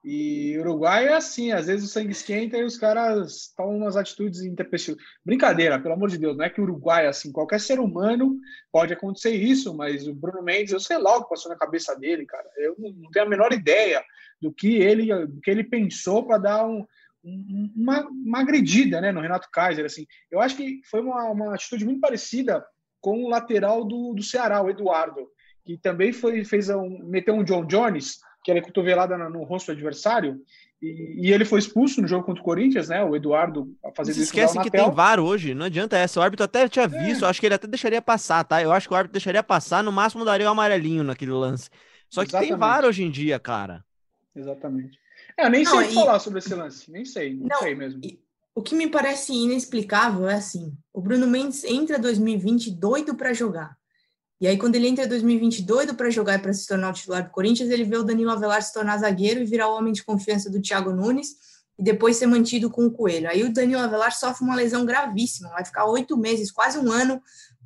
[0.05, 4.41] e Uruguai é assim, às vezes o sangue esquenta e os caras tomam umas atitudes
[4.43, 5.01] intempestivas.
[5.25, 8.37] Brincadeira, pelo amor de Deus, não é que o Uruguai é assim, qualquer ser humano
[8.73, 11.95] pode acontecer isso, mas o Bruno Mendes, eu sei lá o que passou na cabeça
[11.95, 12.49] dele, cara.
[12.57, 14.03] Eu não tenho a menor ideia
[14.41, 16.85] do que ele, do que ele pensou para dar um,
[17.23, 19.85] uma, uma agredida né, no Renato Kaiser.
[19.85, 20.05] Assim.
[20.31, 22.65] Eu acho que foi uma, uma atitude muito parecida
[23.01, 25.29] com o lateral do, do Ceará, o Eduardo,
[25.65, 29.73] que também foi, fez um, meteu um John Jones, que era cotovelada no rosto do
[29.73, 30.41] adversário,
[30.81, 33.05] e, e, ele foi expulso no jogo contra o Corinthians, né?
[33.05, 34.23] O Eduardo a fazer isso.
[34.23, 36.19] Esquece que tem VAR hoje, não adianta essa.
[36.19, 36.89] O árbitro até tinha é.
[36.89, 38.61] visto, acho que ele até deixaria passar, tá?
[38.61, 41.71] Eu acho que o árbitro deixaria passar, no máximo daria o um amarelinho naquele lance.
[42.11, 42.51] Só que Exatamente.
[42.51, 43.85] tem VAR hoje em dia, cara.
[44.35, 44.99] Exatamente.
[45.39, 45.95] É, eu nem não, sei e...
[45.95, 48.01] falar sobre esse lance, nem sei, não, não sei mesmo.
[48.03, 48.21] E...
[48.55, 53.77] O que me parece inexplicável é assim: o Bruno Mendes entra 2020 doido para jogar.
[54.43, 56.93] E aí, quando ele entra em 2020 doido para jogar e para se tornar o
[56.93, 59.93] titular do Corinthians, ele vê o Danilo Avelar se tornar zagueiro e virar o homem
[59.93, 61.37] de confiança do Thiago Nunes
[61.79, 63.29] e depois ser mantido com o Coelho.
[63.29, 67.23] Aí o Danilo Avelar sofre uma lesão gravíssima, vai ficar oito meses, quase um ano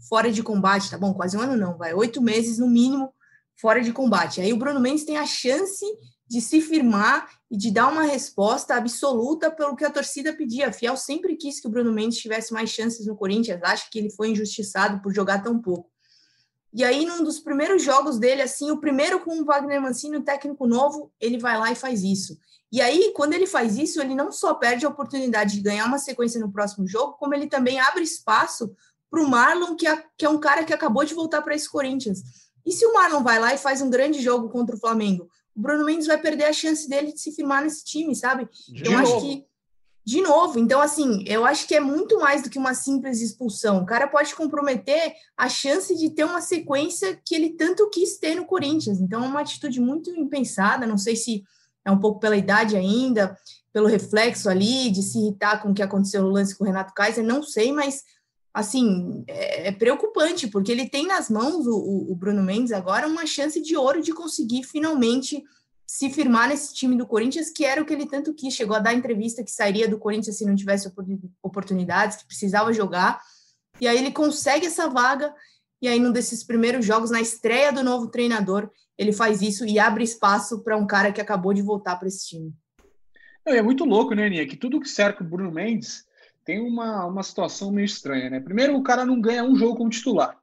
[0.06, 1.14] fora de combate, tá bom?
[1.14, 3.10] Quase um ano não, vai oito meses no mínimo
[3.58, 4.42] fora de combate.
[4.42, 5.82] Aí o Bruno Mendes tem a chance
[6.28, 10.68] de se firmar e de dar uma resposta absoluta pelo que a torcida pedia.
[10.68, 13.98] A Fiel sempre quis que o Bruno Mendes tivesse mais chances no Corinthians, acha que
[13.98, 15.95] ele foi injustiçado por jogar tão pouco.
[16.76, 20.22] E aí, num dos primeiros jogos dele, assim, o primeiro com o Wagner Mancini, o
[20.22, 22.38] técnico novo, ele vai lá e faz isso.
[22.70, 25.98] E aí, quando ele faz isso, ele não só perde a oportunidade de ganhar uma
[25.98, 28.76] sequência no próximo jogo, como ele também abre espaço
[29.10, 31.66] para o Marlon, que é, que é um cara que acabou de voltar para esse
[31.66, 32.22] Corinthians.
[32.66, 35.60] E se o Marlon vai lá e faz um grande jogo contra o Flamengo, o
[35.62, 38.46] Bruno Mendes vai perder a chance dele de se firmar nesse time, sabe?
[38.68, 39.02] De eu novo.
[39.02, 39.46] acho que
[40.06, 43.78] de novo, então, assim, eu acho que é muito mais do que uma simples expulsão.
[43.78, 48.36] O cara pode comprometer a chance de ter uma sequência que ele tanto quis ter
[48.36, 49.00] no Corinthians.
[49.00, 50.86] Então, é uma atitude muito impensada.
[50.86, 51.42] Não sei se
[51.84, 53.36] é um pouco pela idade ainda,
[53.72, 56.94] pelo reflexo ali, de se irritar com o que aconteceu no lance com o Renato
[56.94, 58.04] Kaiser, não sei, mas,
[58.54, 63.26] assim, é, é preocupante, porque ele tem nas mãos, o, o Bruno Mendes, agora, uma
[63.26, 65.42] chance de ouro de conseguir finalmente
[65.86, 68.54] se firmar nesse time do Corinthians, que era o que ele tanto quis.
[68.54, 70.92] Chegou a dar entrevista que sairia do Corinthians se não tivesse
[71.42, 73.20] oportunidades, que precisava jogar.
[73.80, 75.32] E aí ele consegue essa vaga.
[75.80, 79.78] E aí, num desses primeiros jogos, na estreia do novo treinador, ele faz isso e
[79.78, 82.52] abre espaço para um cara que acabou de voltar para esse time.
[83.44, 84.46] É muito louco, né, Nia?
[84.46, 86.04] Que tudo que cerca o Bruno Mendes
[86.44, 88.40] tem uma, uma situação meio estranha, né?
[88.40, 90.36] Primeiro, o cara não ganha um jogo como titular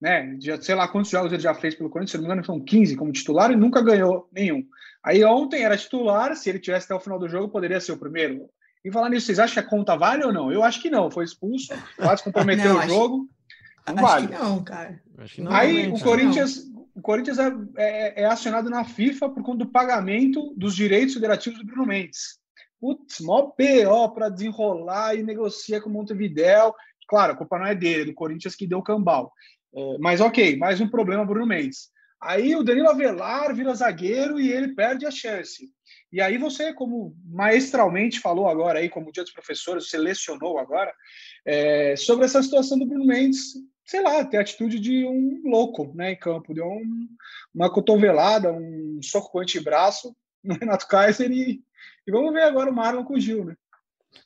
[0.00, 0.36] né?
[0.40, 2.60] Já, sei lá quantos jogos ele já fez pelo Corinthians, se não me engano, são
[2.60, 4.64] 15 como titular e nunca ganhou nenhum.
[5.02, 7.98] Aí ontem era titular, se ele tivesse até o final do jogo, poderia ser o
[7.98, 8.48] primeiro.
[8.84, 10.50] E falar nisso, vocês acham que a conta vale ou não?
[10.50, 13.28] Eu acho que não, foi expulso, quase comprometeu não, o jogo.
[13.86, 14.28] Não acho vale.
[14.28, 15.02] Que não, cara.
[15.38, 19.70] Não, Aí o Corinthians, o Corinthians é, é, é, acionado na FIFA por conta do
[19.70, 22.38] pagamento dos direitos federativos do Bruno Mendes.
[22.80, 26.74] Putz, mó BO para desenrolar e negocia com o Montevidéu.
[27.06, 29.32] Claro, a culpa não é dele, é do Corinthians que deu o cambal.
[29.74, 31.90] É, mas ok, mais um problema Bruno Mendes.
[32.20, 35.70] Aí o Danilo Avelar vira zagueiro e ele perde a chance.
[36.12, 40.92] E aí você, como maestralmente falou agora aí, como dia dos professores, selecionou agora,
[41.46, 43.54] é, sobre essa situação do Bruno Mendes,
[43.86, 47.08] sei lá, ter a atitude de um louco né, em campo, deu um,
[47.54, 51.62] uma cotovelada, um soco com antebraço no Renato Kaiser e,
[52.06, 53.56] e vamos ver agora o Marlon com o Gil, né?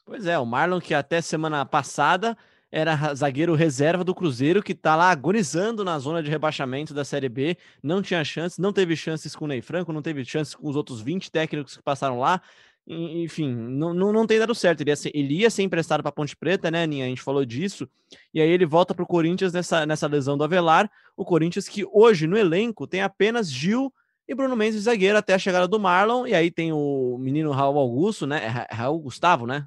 [0.05, 2.37] Pois é, o Marlon que até semana passada
[2.77, 7.29] era zagueiro reserva do Cruzeiro, que tá lá agonizando na zona de rebaixamento da Série
[7.29, 10.69] B, não tinha chances, não teve chances com o Ney Franco, não teve chances com
[10.69, 12.43] os outros 20 técnicos que passaram lá,
[12.85, 14.81] enfim, não, não, não tem dado certo.
[14.81, 17.07] Ele ia ser, ele ia ser emprestado para Ponte Preta, né, Ninha?
[17.07, 17.89] A gente falou disso.
[18.33, 20.91] E aí ele volta para o Corinthians nessa, nessa lesão do Avelar.
[21.17, 23.91] O Corinthians que hoje no elenco tem apenas Gil
[24.29, 26.27] e Bruno Mendes zagueiro até a chegada do Marlon.
[26.27, 28.67] E aí tem o menino Raul Augusto, né?
[28.71, 29.67] É Raul Gustavo, né?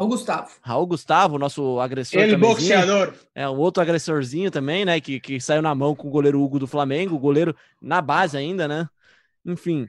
[0.00, 0.50] Raul Gustavo.
[0.62, 2.22] Raul Gustavo, nosso agressor.
[2.22, 3.12] Ele, boxeador.
[3.34, 4.98] É, um outro agressorzinho também, né?
[4.98, 8.34] Que, que saiu na mão com o goleiro Hugo do Flamengo, o goleiro na base
[8.34, 8.88] ainda, né?
[9.44, 9.86] Enfim.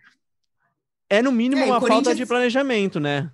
[1.09, 3.31] É no mínimo é, uma falta de planejamento, né?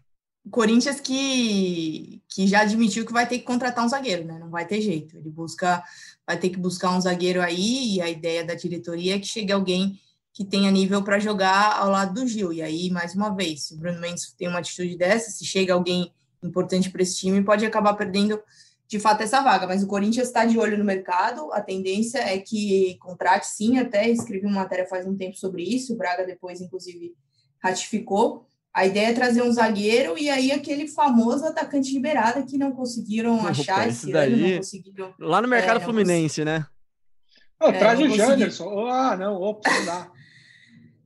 [0.51, 4.37] Corinthians que, que já admitiu que vai ter que contratar um zagueiro, né?
[4.37, 5.17] Não vai ter jeito.
[5.17, 5.83] Ele busca,
[6.27, 9.51] vai ter que buscar um zagueiro aí, e a ideia da diretoria é que chegue
[9.51, 9.99] alguém
[10.31, 12.53] que tenha nível para jogar ao lado do Gil.
[12.53, 15.73] E aí, mais uma vez, se o Bruno Mendes tem uma atitude dessa, se chega
[15.73, 18.41] alguém importante para esse time, pode acabar perdendo
[18.87, 19.67] de fato essa vaga.
[19.67, 24.09] Mas o Corinthians está de olho no mercado, a tendência é que contrate sim, até
[24.09, 27.13] escrevi uma matéria faz um tempo sobre isso, o Braga depois, inclusive,
[27.61, 28.45] ratificou.
[28.73, 33.45] A ideia é trazer um zagueiro e aí aquele famoso atacante liberado que não conseguiram
[33.47, 35.13] achar esse daí, ano, não conseguiram.
[35.19, 36.65] Lá no mercado é, Fluminense, né?
[37.59, 38.87] Oh, traz o Janderson.
[38.87, 40.11] Ah, não, opa, não dá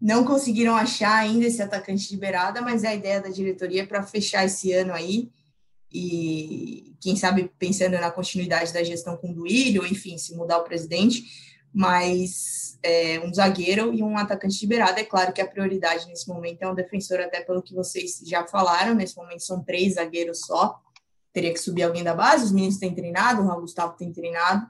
[0.01, 4.45] não conseguiram achar ainda esse atacante liberado, mas é a ideia da diretoria para fechar
[4.45, 5.29] esse ano aí
[5.93, 10.63] e quem sabe pensando na continuidade da gestão com o Duílio, enfim, se mudar o
[10.63, 11.25] presidente,
[11.73, 15.01] mas é, um zagueiro e um atacante de beirada.
[15.01, 18.47] É claro que a prioridade nesse momento é um defensor, até pelo que vocês já
[18.47, 18.95] falaram.
[18.95, 20.79] Nesse momento são três zagueiros só.
[21.33, 22.45] Teria que subir alguém da base.
[22.45, 24.65] Os meninos têm treinado, o Raul Gustavo tem treinado.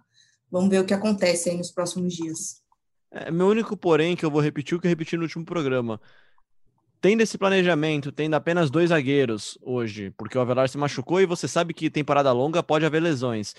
[0.50, 2.61] Vamos ver o que acontece aí nos próximos dias.
[3.12, 6.00] É, meu único porém, que eu vou repetir o que eu repeti no último programa.
[7.02, 11.48] Tendo esse planejamento, tendo apenas dois zagueiros hoje, porque o Avelar se machucou e você
[11.48, 13.56] sabe que temporada longa pode haver lesões.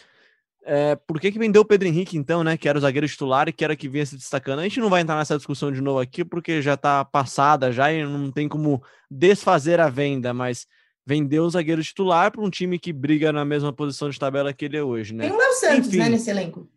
[0.64, 2.56] É, por que, que vendeu o Pedro Henrique, então, né?
[2.56, 4.60] Que era o zagueiro titular e que era que vinha se destacando.
[4.60, 7.92] A gente não vai entrar nessa discussão de novo aqui, porque já tá passada já
[7.92, 10.66] e não tem como desfazer a venda, mas
[11.04, 14.64] vendeu o zagueiro titular para um time que briga na mesma posição de tabela que
[14.64, 15.24] ele é hoje, né?
[15.24, 15.98] Tem o Léo Santos, Enfim.
[15.98, 16.68] né, nesse elenco.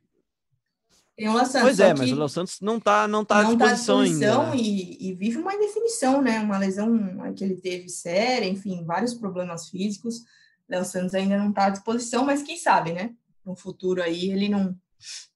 [1.15, 1.61] Tem o Léo Santos.
[1.61, 4.03] Pois é, mas o Léo Santos não tá, não tá não à disposição, tá à
[4.03, 4.55] disposição ainda.
[4.57, 6.39] E, e, vive uma indefinição, né?
[6.39, 10.23] Uma lesão que ele teve séria, enfim, vários problemas físicos.
[10.67, 13.11] Léo Santos ainda não está à disposição, mas quem sabe, né?
[13.45, 14.75] no futuro aí ele não,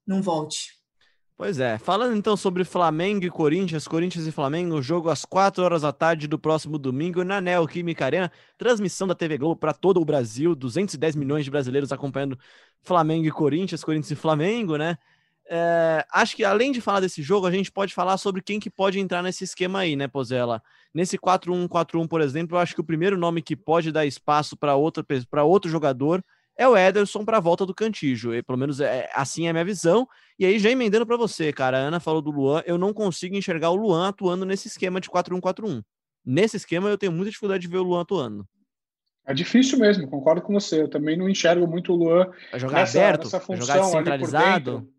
[0.06, 0.80] não volte.
[1.38, 5.84] Pois é, falando então sobre Flamengo e Corinthians, Corinthians e Flamengo, jogo às 4 horas
[5.84, 10.06] da tarde do próximo domingo na Neoquímica Arena, transmissão da TV Globo para todo o
[10.06, 12.38] Brasil, 210 milhões de brasileiros acompanhando
[12.82, 14.98] Flamengo e Corinthians, Corinthians e Flamengo, né?
[15.52, 18.70] É, acho que além de falar desse jogo, a gente pode falar sobre quem que
[18.70, 20.62] pode entrar nesse esquema aí, né, Pozella?
[20.94, 24.76] Nesse 4-1-4-1, por exemplo, eu acho que o primeiro nome que pode dar espaço para
[24.76, 26.24] outro jogador
[26.56, 28.36] é o Ederson para a volta do Cantijo.
[28.36, 30.08] E, pelo menos é, assim é a minha visão.
[30.38, 33.36] E aí, já emendando para você, cara, a Ana falou do Luan, eu não consigo
[33.36, 35.82] enxergar o Luan atuando nesse esquema de 4-1-4-1.
[36.24, 38.46] Nesse esquema, eu tenho muita dificuldade de ver o Luan atuando.
[39.26, 40.82] É difícil mesmo, concordo com você.
[40.82, 44.90] Eu também não enxergo muito o Luan Vai jogar nessa, aberto, nessa função jogar centralizado.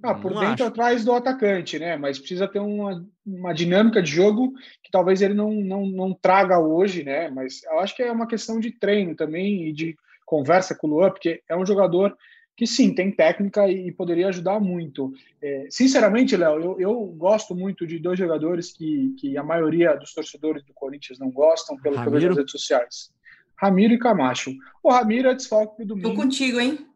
[0.00, 0.64] Por ah, por dentro acho.
[0.64, 1.96] atrás do atacante, né?
[1.96, 6.58] Mas precisa ter uma, uma dinâmica de jogo que talvez ele não, não, não traga
[6.58, 7.28] hoje, né?
[7.28, 10.90] Mas eu acho que é uma questão de treino também e de conversa com o
[10.90, 12.16] Luan, porque é um jogador
[12.56, 15.12] que sim, tem técnica e, poderia ajudar muito.
[15.40, 20.12] É, sinceramente, Léo, eu, eu, gosto muito de dois jogadores que, que a maioria dos
[20.12, 22.10] torcedores do Corinthians não gostam, pelo Ramiro.
[22.10, 23.12] que eu vejo nas redes sociais.
[23.56, 24.52] Ramiro e Camacho.
[24.82, 26.10] O Ramiro é desfalque domingo.
[26.10, 26.87] Tô contigo, hein?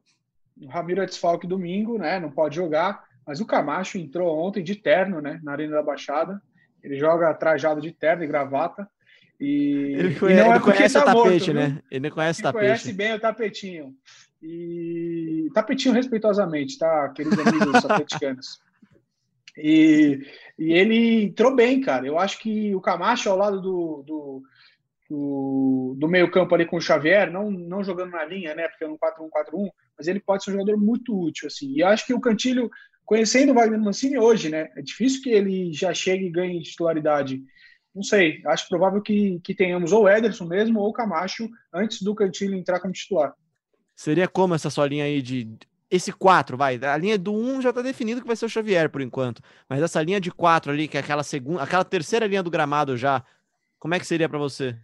[0.62, 2.20] O Ramiro é desfalque domingo, né?
[2.20, 3.05] Não pode jogar.
[3.27, 5.40] Mas o Camacho entrou ontem de terno, né?
[5.42, 6.40] Na Arena da Baixada.
[6.83, 8.88] Ele joga trajado de terno e gravata.
[9.40, 11.83] E, ele, conhece, e não é ele conhece tá o tapete, morto, né?
[11.90, 12.61] Ele conhece o tapete.
[12.61, 13.94] conhece bem o tapetinho.
[14.42, 18.61] E tapetinho respeitosamente, tá, queridos amigos tapeticanos.
[19.57, 20.27] E,
[20.59, 22.07] e ele entrou bem, cara.
[22.07, 24.42] Eu acho que o Camacho ao lado do, do,
[25.09, 28.68] do, do meio-campo ali com o Xavier, não, não jogando na linha, né?
[28.68, 29.70] Porque é um 4-1-4-1,
[30.03, 31.73] mas ele pode ser um jogador muito útil, assim.
[31.77, 32.69] E acho que o Cantilho,
[33.05, 34.69] conhecendo o Wagner Mancini hoje, né?
[34.77, 37.41] É difícil que ele já chegue e ganhe titularidade
[37.95, 42.01] não sei, acho provável que, que tenhamos ou o Ederson mesmo ou o Camacho antes
[42.01, 43.35] do Cantilho entrar como titular.
[43.95, 45.57] Seria como essa sua linha aí de.
[45.91, 46.83] Esse 4, vai.
[46.83, 49.43] A linha do 1 um já está definido que vai ser o Xavier por enquanto.
[49.69, 52.97] Mas essa linha de 4 ali, que é aquela segunda, aquela terceira linha do gramado
[52.97, 53.23] já,
[53.79, 54.75] como é que seria para você?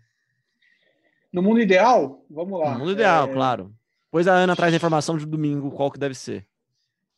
[1.33, 2.73] No mundo ideal, vamos lá.
[2.73, 3.33] No mundo ideal, é...
[3.33, 3.75] claro.
[4.11, 6.47] Pois a Ana traz a informação de domingo, qual que deve ser.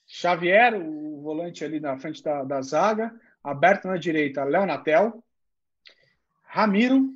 [0.07, 5.22] Xavier, o volante ali na frente da, da zaga, aberto na direita, Léo Natel,
[6.42, 7.09] Ramiro,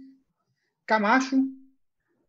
[0.87, 1.37] Camacho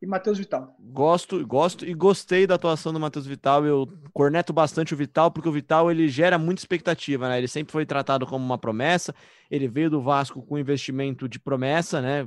[0.01, 0.75] e Matheus Vital.
[0.79, 3.63] Gosto, gosto e gostei da atuação do Matheus Vital.
[3.63, 7.37] Eu corneto bastante o Vital porque o Vital ele gera muita expectativa, né?
[7.37, 9.13] Ele sempre foi tratado como uma promessa.
[9.51, 12.25] Ele veio do Vasco com investimento de promessa, né?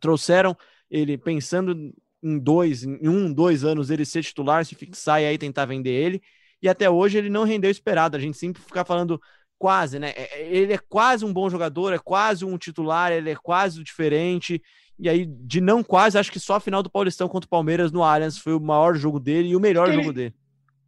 [0.00, 0.56] Trouxeram
[0.90, 5.38] ele pensando em dois, em um, dois anos ele ser titular, se fixar e aí
[5.38, 6.22] tentar vender ele.
[6.60, 8.16] E até hoje ele não rendeu esperado.
[8.16, 9.20] A gente sempre fica falando
[9.58, 10.12] quase, né?
[10.16, 13.82] É, é, ele é quase um bom jogador, é quase um titular, ele é quase
[13.82, 14.62] diferente.
[14.98, 17.92] E aí, de não quase, acho que só a final do Paulistão contra o Palmeiras
[17.92, 20.34] no Allianz foi o maior jogo dele e o melhor ele, jogo dele.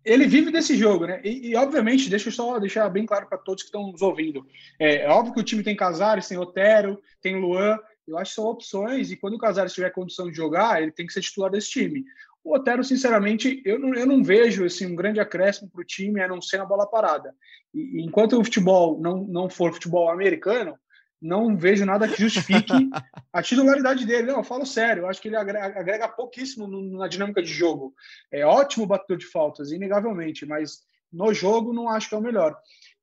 [0.04, 1.20] Ele vive desse jogo, né?
[1.22, 4.44] E, e obviamente, deixa eu só deixar bem claro para todos que estão nos ouvindo.
[4.78, 7.78] É, é, óbvio que o time tem Casares, tem Otero, tem Luan.
[8.10, 11.06] Eu acho que são opções, e quando o Casares tiver condição de jogar, ele tem
[11.06, 12.04] que ser titular desse time.
[12.42, 16.20] O Otero, sinceramente, eu não, eu não vejo assim, um grande acréscimo para o time
[16.20, 17.34] a não ser na bola parada.
[17.72, 20.78] E, enquanto o futebol não, não for futebol americano,
[21.20, 22.72] não vejo nada que justifique
[23.32, 24.28] a titularidade dele.
[24.28, 27.94] Não, eu falo sério, eu acho que ele agrega, pouquíssimo na dinâmica de jogo.
[28.32, 30.80] É ótimo batedor de faltas, inegavelmente, mas
[31.12, 32.56] no jogo não acho que é o melhor.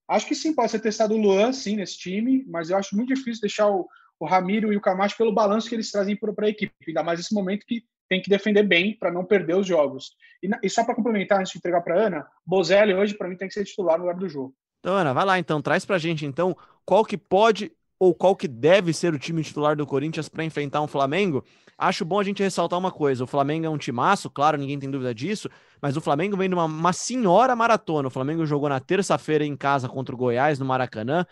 [0.07, 3.13] Acho que sim, pode ser testado o Luan, sim, nesse time, mas eu acho muito
[3.13, 3.87] difícil deixar o,
[4.19, 7.19] o Ramiro e o Camacho pelo balanço que eles trazem para a equipe, ainda mais
[7.19, 10.11] nesse momento que tem que defender bem para não perder os jogos.
[10.41, 13.47] E, e só para complementar, antes de entregar para Ana, Bozelli hoje para mim tem
[13.47, 14.55] que ser titular no lugar do jogo.
[14.79, 18.35] Então, Ana, vai lá então, traz para a gente então qual que pode ou qual
[18.35, 21.43] que deve ser o time titular do Corinthians para enfrentar um Flamengo.
[21.77, 24.89] Acho bom a gente ressaltar uma coisa: o Flamengo é um timaço, claro, ninguém tem
[24.89, 25.49] dúvida disso,
[25.81, 28.07] mas o Flamengo vem de uma, uma senhora maratona.
[28.07, 31.25] O Flamengo jogou na terça-feira em casa contra o Goiás, no Maracanã.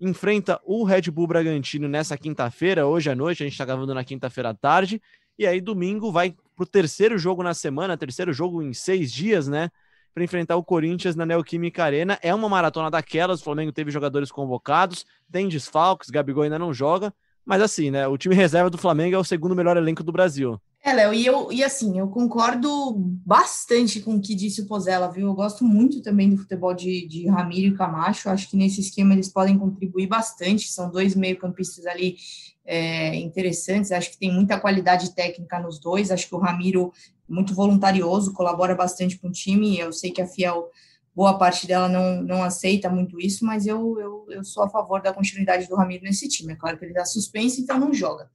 [0.00, 4.04] Enfrenta o Red Bull Bragantino nessa quinta-feira, hoje à noite, a gente está gravando na
[4.04, 5.00] quinta-feira à tarde,
[5.38, 9.48] e aí domingo vai para o terceiro jogo na semana, terceiro jogo em seis dias,
[9.48, 9.70] né?
[10.12, 12.18] Para enfrentar o Corinthians na Neoquímica Arena.
[12.22, 17.12] É uma maratona daquelas, o Flamengo teve jogadores convocados, tem desfalques, Gabigol ainda não joga,
[17.44, 18.06] mas assim, né?
[18.06, 20.60] O time reserva do Flamengo é o segundo melhor elenco do Brasil.
[20.86, 22.92] É, Léo, e, eu, e assim, eu concordo
[23.24, 25.28] bastante com o que disse o Pozella, viu?
[25.28, 29.14] Eu gosto muito também do futebol de, de Ramiro e Camacho, acho que nesse esquema
[29.14, 32.18] eles podem contribuir bastante, são dois meio-campistas ali
[32.66, 36.92] é, interessantes, acho que tem muita qualidade técnica nos dois, acho que o Ramiro
[37.26, 40.68] é muito voluntarioso, colabora bastante com o time, eu sei que a Fiel,
[41.16, 45.00] boa parte dela não, não aceita muito isso, mas eu, eu, eu sou a favor
[45.00, 48.28] da continuidade do Ramiro nesse time, é claro que ele dá suspense, então não joga.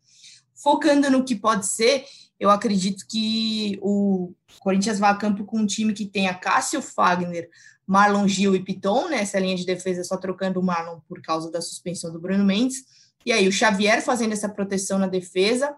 [0.61, 2.05] Focando no que pode ser,
[2.39, 7.49] eu acredito que o Corinthians vai a campo com um time que tenha Cássio Fagner,
[7.85, 9.21] Marlon Gil e Piton, né?
[9.21, 12.83] Essa linha de defesa só trocando o Marlon por causa da suspensão do Bruno Mendes.
[13.25, 15.75] E aí o Xavier fazendo essa proteção na defesa.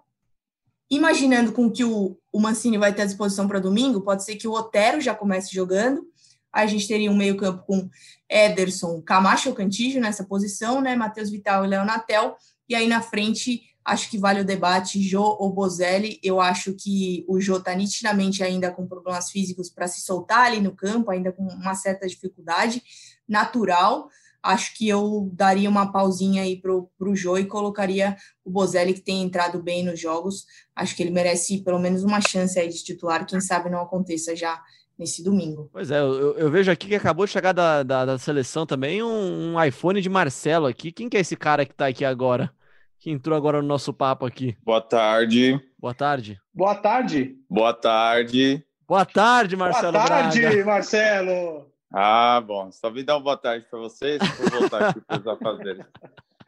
[0.89, 4.47] Imaginando com que o, o Mancini vai ter à disposição para domingo, pode ser que
[4.47, 6.05] o Otero já comece jogando.
[6.51, 7.89] Aí a gente teria um meio-campo com
[8.29, 10.95] Ederson, Camacho ou Cantígio nessa posição, né?
[10.95, 12.35] Matheus Vital e Leonatel.
[12.67, 16.19] E aí na frente Acho que vale o debate Jô ou Bozelli.
[16.23, 20.61] Eu acho que o Jô está nitidamente ainda com problemas físicos para se soltar ali
[20.61, 22.83] no campo, ainda com uma certa dificuldade
[23.27, 24.07] natural.
[24.43, 29.01] Acho que eu daria uma pausinha aí para o Jô e colocaria o Bozelli, que
[29.01, 30.45] tem entrado bem nos jogos.
[30.75, 33.25] Acho que ele merece pelo menos uma chance aí de titular.
[33.25, 34.59] Quem sabe não aconteça já
[34.97, 35.69] nesse domingo.
[35.73, 39.01] Pois é, eu, eu, vejo aqui que acabou de chegar da, da, da seleção também
[39.01, 40.91] um, um, iPhone de Marcelo aqui.
[40.91, 42.51] Quem que é esse cara que está aqui agora?
[43.01, 44.55] Que entrou agora no nosso papo aqui.
[44.63, 45.59] Boa tarde.
[45.79, 46.39] Boa tarde.
[46.53, 47.35] Boa tarde.
[47.49, 48.63] Boa tarde.
[48.87, 49.93] Boa tarde, Marcelo.
[49.93, 50.61] Boa tarde, Braga.
[50.65, 51.65] Marcelo.
[51.91, 52.71] Ah, bom.
[52.71, 55.83] Só vim dar uma boa tarde para vocês, vou voltar aqui para os afazeres.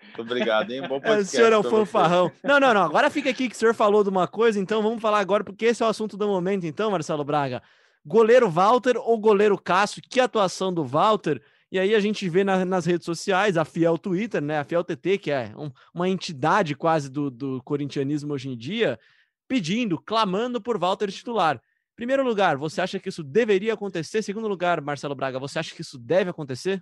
[0.03, 0.81] Muito obrigado, hein?
[0.83, 1.09] Bom podcast.
[1.17, 2.31] É, o senhor é um fanfarrão.
[2.43, 2.83] Não, não, não.
[2.83, 5.65] Agora fica aqui que o senhor falou de uma coisa, então vamos falar agora, porque
[5.65, 7.63] esse é o assunto do momento, então, Marcelo Braga.
[8.05, 10.03] Goleiro Walter ou goleiro Cássio?
[10.07, 11.41] Que atuação do Walter?
[11.73, 14.59] E aí a gente vê na, nas redes sociais a Fiel Twitter, né?
[14.59, 18.99] A Fiel TT, que é um, uma entidade quase do, do corintianismo hoje em dia,
[19.47, 21.59] pedindo, clamando por Walter titular.
[21.95, 24.21] Primeiro lugar, você acha que isso deveria acontecer?
[24.21, 26.79] Segundo lugar, Marcelo Braga, você acha que isso deve acontecer?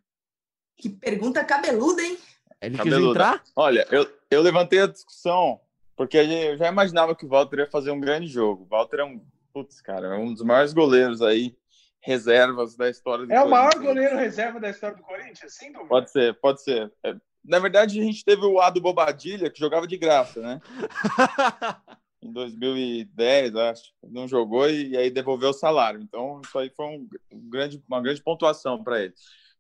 [0.75, 2.17] Que pergunta cabeluda, hein?
[2.61, 2.99] Ele cabeluda.
[2.99, 3.43] quis entrar?
[3.55, 5.61] Olha, eu, eu levantei a discussão
[5.95, 8.65] porque eu já imaginava que o Walter ia fazer um grande jogo.
[8.65, 9.21] O Walter é um,
[9.53, 11.55] putz, cara, é um dos maiores goleiros aí
[12.01, 16.11] reservas da história do É o maior goleiro reserva da história do Corinthians, sim, Pode
[16.11, 16.91] ser, pode ser.
[17.03, 20.61] É, na verdade, a gente teve o Ado Bobadilha, que jogava de graça, né?
[22.21, 23.93] em 2010, acho.
[24.03, 26.01] Não jogou e, e, aí devolveu o salário.
[26.01, 29.13] Então, isso aí foi um, um grande, uma grande pontuação para ele.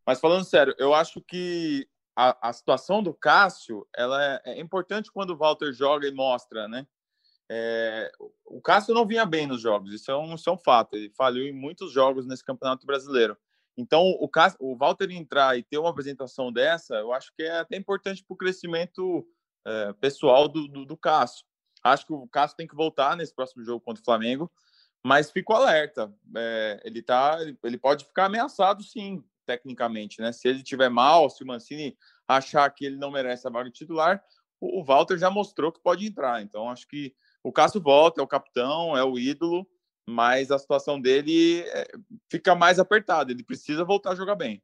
[0.05, 5.11] Mas falando sério, eu acho que a, a situação do Cássio ela é, é importante
[5.11, 6.85] quando o Walter joga e mostra, né?
[7.53, 8.09] É,
[8.45, 10.95] o Cássio não vinha bem nos jogos, isso é, um, isso é um fato.
[10.95, 13.35] Ele falhou em muitos jogos nesse Campeonato Brasileiro.
[13.75, 17.59] Então, o, Cássio, o Walter entrar e ter uma apresentação dessa, eu acho que é
[17.59, 19.27] até importante para o crescimento
[19.67, 21.45] é, pessoal do, do, do, Cássio.
[21.83, 24.49] Acho que o Cássio tem que voltar nesse próximo jogo contra o Flamengo,
[25.03, 26.13] mas fico alerta.
[26.33, 30.21] É, ele, tá, ele pode ficar ameaçado, sim, tecnicamente.
[30.21, 30.31] Né?
[30.31, 33.75] Se ele tiver mal, se o Mancini achar que ele não merece a vaga de
[33.75, 34.23] titular,
[34.57, 36.41] o, o Walter já mostrou que pode entrar.
[36.41, 39.67] Então, acho que o Cássio volta, é o capitão, é o ídolo,
[40.07, 41.87] mas a situação dele é,
[42.29, 43.31] fica mais apertada.
[43.31, 44.61] Ele precisa voltar a jogar bem.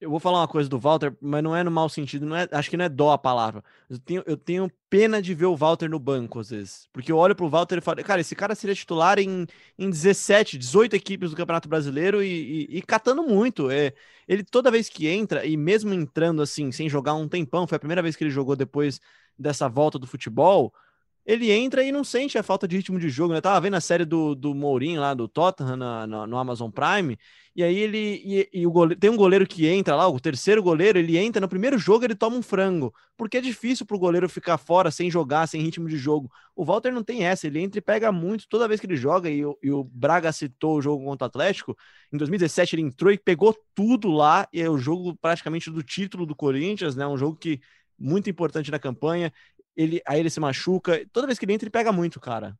[0.00, 2.48] Eu vou falar uma coisa do Walter, mas não é no mau sentido, não é,
[2.52, 3.62] acho que não é dó a palavra.
[3.88, 6.88] Eu tenho, eu tenho pena de ver o Walter no banco, às vezes.
[6.90, 9.46] Porque eu olho pro Walter e falo, cara, esse cara seria titular em,
[9.78, 13.70] em 17, 18 equipes do Campeonato Brasileiro e, e, e catando muito.
[13.70, 13.92] É,
[14.26, 17.78] ele toda vez que entra, e mesmo entrando assim, sem jogar um tempão, foi a
[17.78, 19.00] primeira vez que ele jogou depois
[19.38, 20.72] dessa volta do futebol
[21.24, 23.32] ele entra e não sente a falta de ritmo de jogo.
[23.32, 23.38] Né?
[23.38, 26.70] Eu tava vendo a série do, do Mourinho lá, do Tottenham, na, na, no Amazon
[26.70, 27.18] Prime,
[27.54, 28.22] e aí ele.
[28.24, 31.40] E, e o goleiro, tem um goleiro que entra lá, o terceiro goleiro, ele entra
[31.40, 35.10] no primeiro jogo, ele toma um frango, porque é difícil pro goleiro ficar fora sem
[35.10, 36.30] jogar, sem ritmo de jogo.
[36.56, 39.28] O Walter não tem essa, ele entra e pega muito toda vez que ele joga,
[39.28, 41.76] e, e o Braga citou o jogo contra o Atlético.
[42.12, 46.24] Em 2017 ele entrou e pegou tudo lá, e é o jogo praticamente do título
[46.24, 47.06] do Corinthians, né?
[47.06, 47.60] Um jogo que
[47.98, 49.30] muito importante na campanha
[49.82, 51.06] ele, aí ele se machuca.
[51.12, 52.56] Toda vez que ele entra, ele pega muito, cara.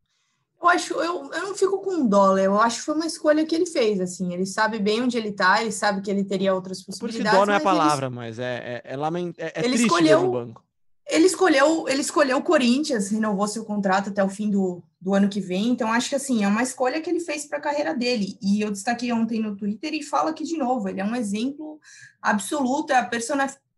[0.63, 3.55] Eu acho, eu, eu não fico com dólar, eu acho que foi uma escolha que
[3.55, 6.83] ele fez, assim, ele sabe bem onde ele tá, ele sabe que ele teria outras
[6.83, 7.31] possibilidades.
[7.31, 9.65] Por isso dó não é a palavra, ele, mas é, é, é, lament, é, é
[9.65, 10.65] ele escolheu, no banco.
[11.09, 15.31] Ele escolheu, ele escolheu o Corinthians, renovou seu contrato até o fim do, do ano
[15.31, 17.95] que vem, então acho que assim, é uma escolha que ele fez para a carreira
[17.95, 21.17] dele, e eu destaquei ontem no Twitter e falo aqui de novo, ele é um
[21.17, 21.81] exemplo
[22.21, 23.07] absoluto, é a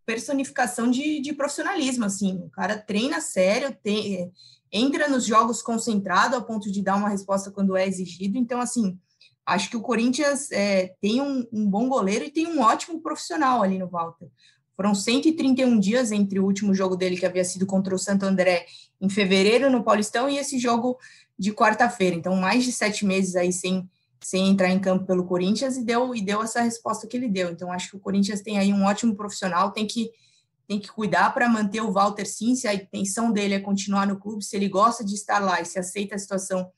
[0.04, 2.36] personificação de, de profissionalismo, assim.
[2.44, 4.32] O cara treina sério, tem,
[4.72, 8.38] entra nos jogos concentrado ao ponto de dar uma resposta quando é exigido.
[8.38, 8.98] Então, assim,
[9.44, 13.62] acho que o Corinthians é, tem um, um, bom goleiro e tem um ótimo profissional
[13.62, 14.28] ali no Walter.
[14.74, 18.66] Foram 131 dias entre o último jogo dele, que havia sido contra o Santo André,
[19.00, 20.98] em fevereiro, no Paulistão, e esse jogo
[21.38, 22.16] de quarta-feira.
[22.16, 23.88] Então, mais de sete meses aí sem
[24.22, 27.50] sem entrar em campo pelo Corinthians e deu, e deu essa resposta que ele deu.
[27.50, 30.10] Então, acho que o Corinthians tem aí um ótimo profissional, tem que,
[30.66, 34.18] tem que cuidar para manter o Walter sim, se a intenção dele é continuar no
[34.18, 36.70] clube, se ele gosta de estar lá e se aceita a situação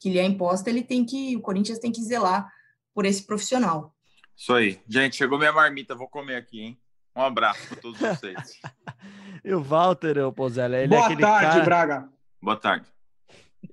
[0.00, 2.50] que lhe é imposta, ele tem que, o Corinthians tem que zelar
[2.94, 3.94] por esse profissional.
[4.36, 4.80] Isso aí.
[4.88, 6.78] Gente, chegou minha marmita, vou comer aqui, hein?
[7.14, 8.60] Um abraço para todos vocês.
[9.44, 11.64] e o Walter, o Pozella, ele Boa é tarde, cara...
[11.64, 12.08] Braga.
[12.40, 12.86] Boa tarde.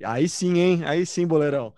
[0.03, 0.83] Aí sim, hein?
[0.85, 1.73] Aí sim, boleirão.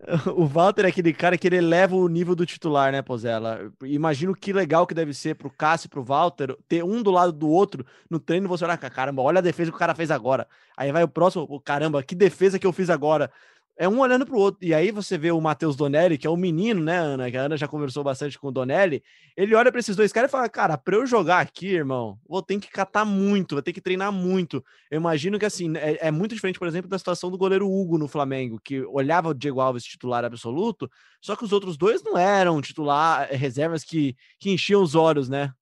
[0.34, 3.72] O Walter é aquele cara que ele eleva o nível do titular, né, Pozella?
[3.82, 7.32] Imagino que legal que deve ser pro Cássio e pro Walter ter um do lado
[7.32, 10.46] do outro no treino você olhar, caramba, olha a defesa que o cara fez agora.
[10.76, 13.30] Aí vai o próximo, caramba, que defesa que eu fiz agora
[13.78, 14.58] é um olhando para o outro.
[14.60, 17.30] E aí você vê o Matheus Donelli, que é um menino, né, Ana?
[17.30, 19.04] Que a Ana já conversou bastante com o Donelli.
[19.36, 22.42] Ele olha para esses dois caras e fala: Cara, para eu jogar aqui, irmão, vou
[22.42, 24.64] ter que catar muito, vou ter que treinar muito.
[24.90, 27.96] Eu imagino que, assim, é, é, muito diferente, por exemplo, da situação do goleiro Hugo
[27.96, 32.18] no Flamengo, que olhava o Diego Alves titular absoluto, só que os outros dois não
[32.18, 35.52] eram titular, eh, reservas que, que enchiam os olhos, né?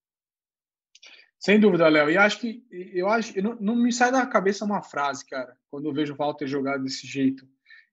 [1.38, 2.10] Sem dúvida, Léo.
[2.10, 5.84] E acho que eu acho, não, não me sai da cabeça uma frase, cara, quando
[5.84, 7.46] eu vejo o Walter jogar desse jeito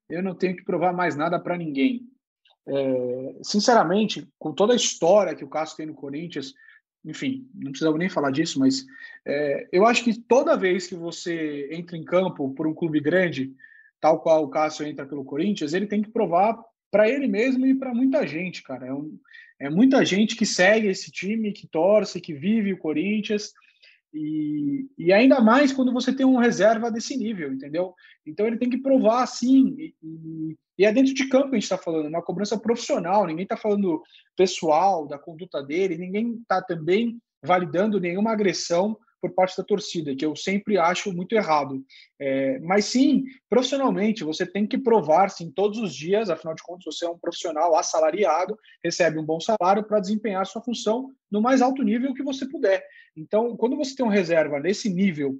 [0.10, 2.08] eu não tenho que provar mais nada para ninguém.
[2.66, 6.54] É, sinceramente, com toda a história que o Cássio tem no Corinthians,
[7.06, 8.86] enfim, não precisamos nem falar disso, mas
[9.26, 13.54] é, eu acho que toda vez que você entra em campo por um clube grande,
[14.00, 16.58] tal qual o Cássio entra pelo Corinthians, ele tem que provar
[16.90, 18.86] para ele mesmo e para muita gente, cara.
[18.86, 19.20] É, um,
[19.60, 23.52] é muita gente que segue esse time, que torce, que vive o Corinthians.
[24.14, 27.96] E, e, ainda mais quando você tem um reserva desse nível, entendeu?
[28.26, 29.76] Então ele tem que provar sim.
[29.78, 33.26] E, e, e é dentro de campo que a gente está falando, uma cobrança profissional,
[33.26, 34.02] ninguém está falando
[34.38, 40.26] pessoal, da conduta dele, ninguém está também validando nenhuma agressão por parte da torcida, que
[40.26, 41.82] eu sempre acho muito errado.
[42.20, 46.84] É, mas sim, profissionalmente, você tem que provar sim todos os dias, afinal de contas,
[46.84, 51.62] você é um profissional assalariado, recebe um bom salário para desempenhar sua função no mais
[51.62, 52.86] alto nível que você puder.
[53.16, 55.40] Então, quando você tem um reserva nesse nível,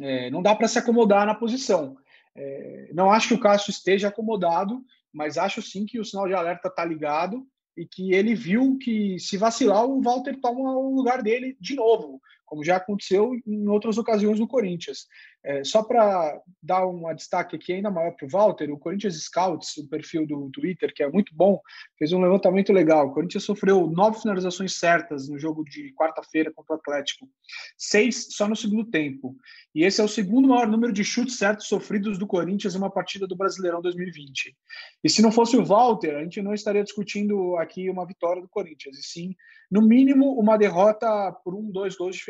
[0.00, 1.96] é, não dá para se acomodar na posição.
[2.34, 6.34] É, não acho que o Cássio esteja acomodado, mas acho sim que o sinal de
[6.34, 7.46] alerta está ligado
[7.76, 12.20] e que ele viu que se vacilar, o Walter toma o lugar dele de novo
[12.46, 15.06] como já aconteceu em outras ocasiões no Corinthians.
[15.44, 19.76] É, só para dar um destaque aqui ainda maior para o Walter, o Corinthians Scouts,
[19.76, 21.60] o perfil do Twitter, que é muito bom,
[21.98, 23.06] fez um levantamento legal.
[23.06, 27.28] O Corinthians sofreu nove finalizações certas no jogo de quarta-feira contra o Atlético,
[27.76, 29.36] seis só no segundo tempo.
[29.74, 32.90] E esse é o segundo maior número de chutes certos sofridos do Corinthians em uma
[32.90, 34.56] partida do Brasileirão 2020.
[35.04, 38.48] E se não fosse o Walter, a gente não estaria discutindo aqui uma vitória do
[38.48, 39.34] Corinthians, e sim,
[39.70, 42.22] no mínimo, uma derrota por um, dois gols de.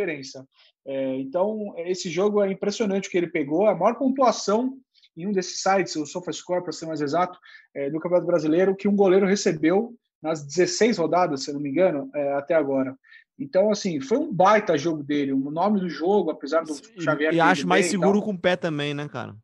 [0.86, 4.78] É, então, esse jogo é impressionante que ele pegou, a maior pontuação
[5.16, 7.38] em um desses sites, o SofaScore, para ser mais exato,
[7.74, 12.10] é, do Campeonato Brasileiro, que um goleiro recebeu nas 16 rodadas, se não me engano,
[12.14, 12.96] é, até agora.
[13.38, 15.32] Então, assim, foi um baita jogo dele.
[15.32, 17.34] O nome do jogo, apesar do Xavier.
[17.34, 19.34] E acho mais seguro com o pé também, né, cara?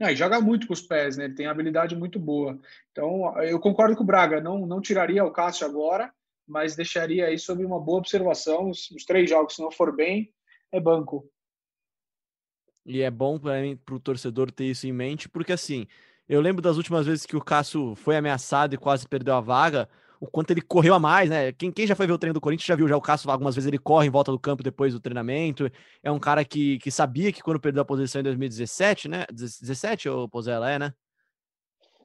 [0.00, 1.24] É, joga muito com os pés, né?
[1.24, 2.58] Ele tem habilidade muito boa.
[2.92, 6.12] Então, eu concordo com o Braga, não, não tiraria o Cássio agora,
[6.48, 8.70] mas deixaria aí sob uma boa observação.
[8.70, 10.32] Os, os três jogos, se não for bem,
[10.72, 11.30] é banco.
[12.84, 15.86] E é bom para o torcedor ter isso em mente, porque assim,
[16.26, 19.88] eu lembro das últimas vezes que o Cássio foi ameaçado e quase perdeu a vaga,
[20.18, 21.52] o quanto ele correu a mais, né?
[21.52, 23.54] Quem, quem já foi ver o treino do Corinthians já viu já o Cássio algumas
[23.54, 25.70] vezes ele corre em volta do campo depois do treinamento.
[26.02, 29.26] É um cara que, que sabia que quando perdeu a posição em 2017, né?
[29.30, 30.94] 17 ou Pozella é, né?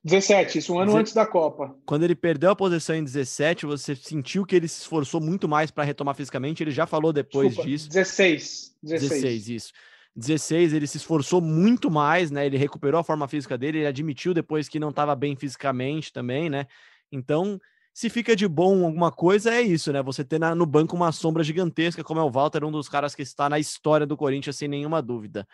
[0.04, 1.74] 17, isso um ano antes da Copa.
[1.86, 5.72] Quando ele perdeu a posição em 17, você sentiu que ele se esforçou muito mais
[5.72, 6.62] para retomar fisicamente.
[6.62, 7.90] Ele já falou depois Desculpa, disso.
[7.90, 9.12] 16, 16.
[9.12, 9.74] 16, isso.
[10.16, 12.46] 16, ele se esforçou muito mais, né?
[12.46, 16.50] Ele recuperou a forma física dele, ele admitiu depois que não estava bem fisicamente também,
[16.50, 16.68] né?
[17.12, 17.60] Então,
[17.94, 20.04] se fica de bom alguma coisa, é isso, né?
[20.04, 23.16] Você ter na, no banco uma sombra gigantesca, como é o Walter, um dos caras
[23.16, 25.48] que está na história do Corinthians, sem nenhuma dúvida.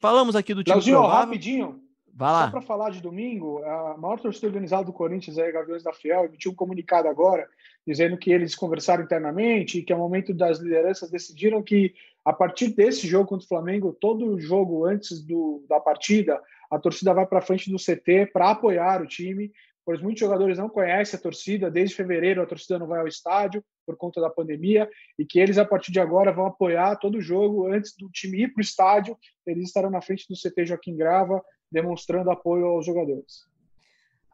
[0.00, 1.24] Falamos aqui do time Leozinho, provável.
[1.26, 1.80] rapidinho,
[2.18, 2.44] Vai lá.
[2.46, 5.92] Só para falar de domingo, a maior torcida organizada do Corinthians, é a Gaviões da
[5.92, 7.48] Fiel, emitiu um comunicado agora
[7.86, 11.94] dizendo que eles conversaram internamente e que, ao momento das lideranças, decidiram que,
[12.24, 17.14] a partir desse jogo contra o Flamengo, todo jogo antes do, da partida, a torcida
[17.14, 19.52] vai para frente do CT para apoiar o time,
[19.86, 23.64] pois muitos jogadores não conhecem a torcida, desde fevereiro a torcida não vai ao estádio
[23.86, 27.72] por conta da pandemia, e que eles, a partir de agora, vão apoiar todo jogo.
[27.72, 29.16] Antes do time ir para o estádio,
[29.46, 31.40] eles estarão na frente do CT Joaquim Grava,
[31.70, 33.46] demonstrando apoio aos jogadores.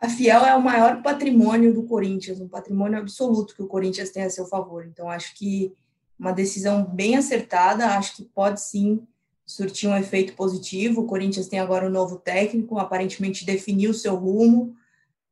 [0.01, 4.23] A Fiel é o maior patrimônio do Corinthians, um patrimônio absoluto que o Corinthians tem
[4.23, 4.87] a seu favor.
[4.87, 5.73] Então, acho que
[6.19, 9.07] uma decisão bem acertada, acho que pode sim
[9.47, 11.03] surtir um efeito positivo.
[11.03, 14.75] O Corinthians tem agora um novo técnico, aparentemente definiu o seu rumo,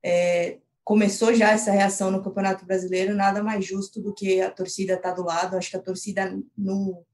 [0.02, 4.94] é, começou já essa reação no Campeonato Brasileiro, nada mais justo do que a torcida
[4.94, 5.56] estar tá do lado.
[5.56, 7.04] Acho que a torcida no,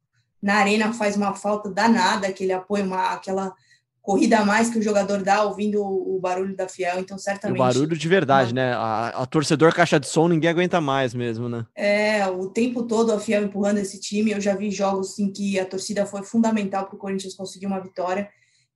[0.41, 3.55] na arena faz uma falta danada, aquele apoio, uma, aquela
[4.03, 7.61] corrida a mais que o jogador dá ouvindo o, barulho da Fiel, então certamente...
[7.61, 8.73] O barulho de verdade, né?
[8.73, 11.67] A, a, torcedor caixa de som ninguém aguenta mais mesmo, né?
[11.75, 15.59] É, o tempo todo a Fiel empurrando esse time, eu já vi jogos em que
[15.59, 18.29] a torcida foi fundamental para o Corinthians conseguir uma vitória,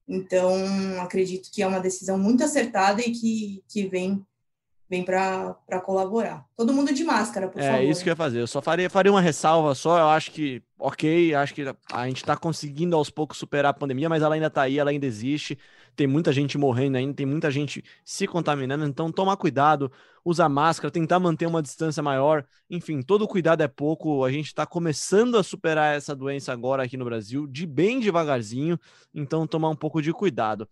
[0.06, 0.54] então
[1.00, 4.24] acredito que é uma decisão muito acertada e que, que vem
[4.92, 6.44] vem para colaborar.
[6.54, 7.80] Todo mundo de máscara, por é, favor.
[7.80, 8.40] É isso que eu ia fazer.
[8.42, 9.98] Eu só faria, faria uma ressalva só.
[9.98, 14.10] Eu acho que, ok, acho que a gente está conseguindo aos poucos superar a pandemia,
[14.10, 15.58] mas ela ainda está aí, ela ainda existe.
[15.96, 18.84] Tem muita gente morrendo ainda, tem muita gente se contaminando.
[18.84, 19.90] Então, tomar cuidado,
[20.22, 22.44] usar máscara, tentar manter uma distância maior.
[22.68, 24.26] Enfim, todo cuidado é pouco.
[24.26, 28.78] A gente está começando a superar essa doença agora aqui no Brasil, de bem devagarzinho.
[29.14, 30.68] Então, tomar um pouco de cuidado.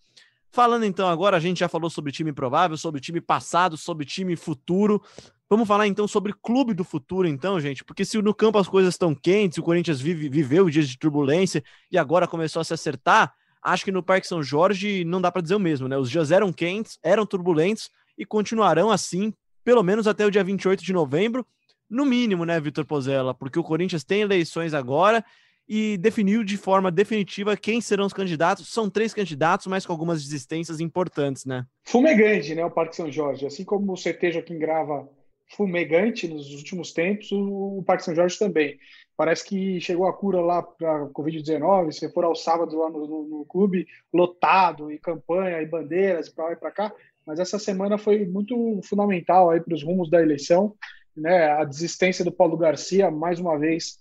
[0.53, 4.35] Falando então agora, a gente já falou sobre time provável, sobre time passado, sobre time
[4.35, 5.01] futuro.
[5.49, 8.95] Vamos falar então sobre clube do futuro, então, gente, porque se no campo as coisas
[8.95, 13.33] estão quentes, o Corinthians vive, viveu dias de turbulência e agora começou a se acertar,
[13.63, 15.97] acho que no Parque São Jorge não dá para dizer o mesmo, né?
[15.97, 19.33] Os dias eram quentes, eram turbulentos e continuarão assim,
[19.65, 21.47] pelo menos até o dia 28 de novembro,
[21.89, 23.35] no mínimo, né, Vitor Pozella?
[23.35, 25.25] Porque o Corinthians tem eleições agora
[25.73, 28.67] e definiu de forma definitiva quem serão os candidatos.
[28.73, 31.65] São três candidatos, mas com algumas desistências importantes, né?
[31.85, 32.65] Fumegante, né?
[32.65, 33.47] O Parque São Jorge.
[33.47, 35.09] Assim como o CT Joaquim Grava
[35.57, 38.81] fumegante nos últimos tempos, o Parque São Jorge também.
[39.17, 41.93] Parece que chegou a cura lá para a Covid-19.
[41.93, 46.47] Se for ao sábado lá no, no, no, clube, lotado, e campanha, e bandeiras, para
[46.47, 46.93] lá e para cá.
[47.25, 50.75] Mas essa semana foi muito fundamental aí para os rumos da eleição.
[51.17, 51.49] Né?
[51.49, 54.01] A desistência do Paulo Garcia, mais uma vez,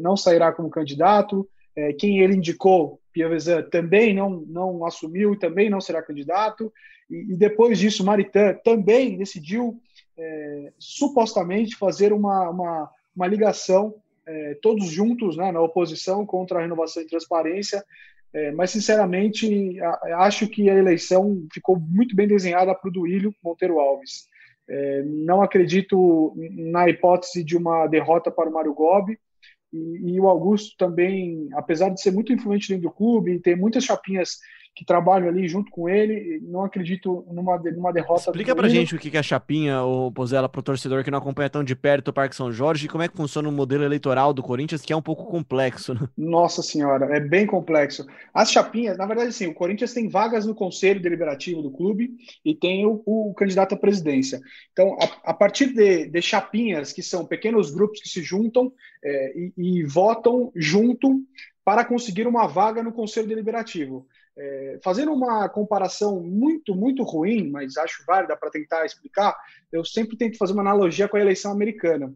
[0.00, 1.48] não sairá como candidato.
[1.78, 6.72] É, quem ele indicou, Piavezan, também não, não assumiu e também não será candidato.
[7.08, 9.80] E, e depois disso, Maritan também decidiu
[10.16, 13.94] é, supostamente fazer uma, uma, uma ligação,
[14.26, 17.84] é, todos juntos né, na oposição contra a renovação e transparência.
[18.32, 23.32] É, mas, sinceramente, a, acho que a eleição ficou muito bem desenhada para o Duílio
[23.42, 24.26] Monteiro Alves.
[24.68, 29.18] É, não acredito na hipótese de uma derrota para o Mário Gobi.
[29.72, 33.84] E, e, o Augusto também, apesar de ser muito influente dentro do clube ter muitas
[33.84, 34.38] chapinhas
[34.78, 36.40] que trabalham ali junto com ele.
[36.40, 38.30] Não acredito numa, numa derrota.
[38.30, 41.50] Explica pra gente o que é a chapinha, o Pozella, pro torcedor que não acompanha
[41.50, 44.32] tão de perto o Parque São Jorge, e como é que funciona o modelo eleitoral
[44.32, 45.94] do Corinthians, que é um pouco complexo.
[45.94, 46.08] Né?
[46.16, 48.06] Nossa senhora, é bem complexo.
[48.32, 52.12] As chapinhas, na verdade, sim, o Corinthians tem vagas no conselho deliberativo do clube
[52.44, 54.40] e tem o, o candidato à presidência.
[54.72, 58.72] Então, a, a partir de, de, chapinhas, que são pequenos grupos que se juntam
[59.02, 61.20] é, e, e votam junto
[61.64, 64.06] para conseguir uma vaga no conselho deliberativo.
[64.40, 69.36] É, fazendo uma comparação muito, muito ruim, mas acho válida para tentar explicar,
[69.72, 72.12] eu sempre tento fazer uma analogia com a eleição americana.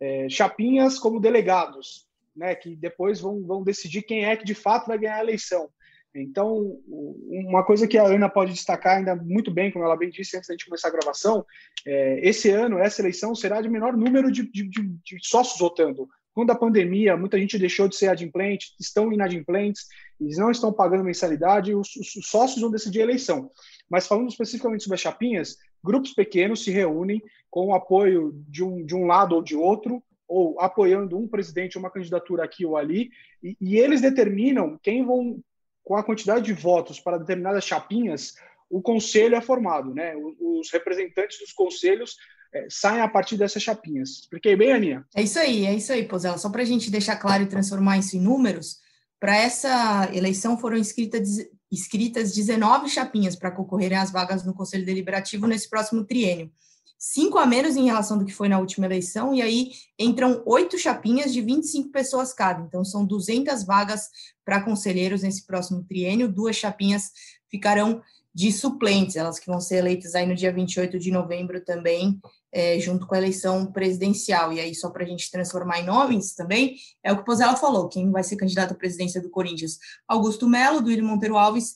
[0.00, 4.86] É, chapinhas como delegados, né, que depois vão, vão decidir quem é que de fato
[4.86, 5.68] vai ganhar a eleição.
[6.14, 6.80] Então,
[7.28, 10.48] uma coisa que a Ana pode destacar ainda muito bem, como ela bem disse antes
[10.48, 11.44] da gente começar a gravação,
[11.86, 16.08] é, esse ano, essa eleição será de menor número de, de, de sócios votando.
[16.36, 19.86] Quando a pandemia, muita gente deixou de ser adimplente, estão inadimplentes,
[20.20, 23.50] eles não estão pagando mensalidade, os, os sócios vão decidir a eleição.
[23.88, 28.84] Mas falando especificamente sobre as chapinhas, grupos pequenos se reúnem com o apoio de um,
[28.84, 33.08] de um lado ou de outro, ou apoiando um presidente uma candidatura aqui ou ali,
[33.42, 35.40] e, e eles determinam quem vão,
[35.82, 38.34] com a quantidade de votos para determinadas chapinhas,
[38.68, 40.12] o conselho é formado, né?
[40.38, 42.18] Os representantes dos conselhos
[42.56, 44.10] é, saem a partir dessas chapinhas.
[44.10, 45.04] Expliquei bem, Aninha?
[45.14, 46.38] É isso aí, é isso aí, Pozella.
[46.38, 48.78] Só para a gente deixar claro e transformar isso em números,
[49.20, 51.38] para essa eleição foram inscritas,
[51.70, 56.50] inscritas 19 chapinhas para concorrerem às vagas no Conselho Deliberativo nesse próximo triênio.
[56.98, 60.78] Cinco a menos em relação do que foi na última eleição, e aí entram oito
[60.78, 62.62] chapinhas de 25 pessoas cada.
[62.62, 64.08] Então, são 200 vagas
[64.42, 66.32] para conselheiros nesse próximo triênio.
[66.32, 67.10] Duas chapinhas
[67.50, 68.02] ficarão
[68.36, 72.20] de suplentes, elas que vão ser eleitas aí no dia 28 de novembro também,
[72.52, 74.52] é, junto com a eleição presidencial.
[74.52, 77.56] E aí, só para a gente transformar em nomes também, é o que o Pozella
[77.56, 79.78] falou: quem vai ser candidato à presidência do Corinthians?
[80.06, 81.72] Augusto Melo, do Monteiro Alves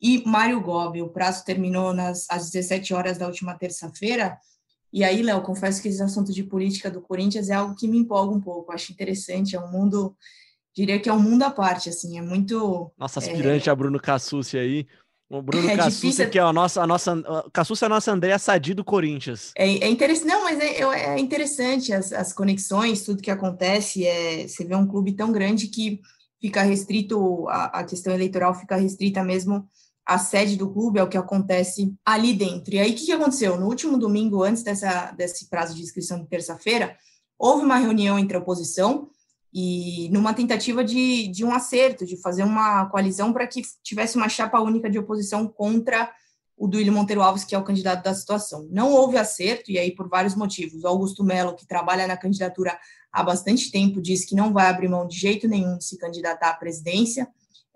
[0.00, 1.02] e Mário Gobi.
[1.02, 4.38] O prazo terminou nas, às 17 horas da última terça-feira.
[4.92, 7.98] E aí, Léo, confesso que esse assunto de política do Corinthians é algo que me
[7.98, 8.70] empolga um pouco.
[8.70, 10.16] Acho interessante, é um mundo,
[10.72, 12.92] diria que é um mundo à parte, assim, é muito...
[12.96, 13.72] Nossa aspirante é...
[13.72, 14.86] a Bruno Cassucci aí.
[15.38, 16.30] O Bruno é Cassucci, difícil...
[16.30, 17.22] que é a nossa, a nossa,
[17.52, 19.52] Cassucci é a nossa Andréa Sadi do Corinthians.
[19.56, 24.46] É, é interessante, não, mas é, é interessante as, as conexões, tudo que acontece, é,
[24.46, 26.00] você vê um clube tão grande que
[26.40, 29.66] fica restrito, a, a questão eleitoral fica restrita mesmo
[30.06, 32.74] à sede do clube, é o que acontece ali dentro.
[32.74, 33.58] E aí, o que, que aconteceu?
[33.58, 36.96] No último domingo, antes dessa, desse prazo de inscrição de terça-feira,
[37.38, 39.08] houve uma reunião entre a oposição
[39.54, 44.28] e numa tentativa de, de um acerto, de fazer uma coalizão para que tivesse uma
[44.28, 46.10] chapa única de oposição contra
[46.56, 48.66] o Duílio Monteiro Alves, que é o candidato da situação.
[48.70, 50.82] Não houve acerto, e aí por vários motivos.
[50.82, 52.76] O Augusto Melo, que trabalha na candidatura
[53.12, 56.50] há bastante tempo, disse que não vai abrir mão de jeito nenhum de se candidatar
[56.50, 57.28] à presidência.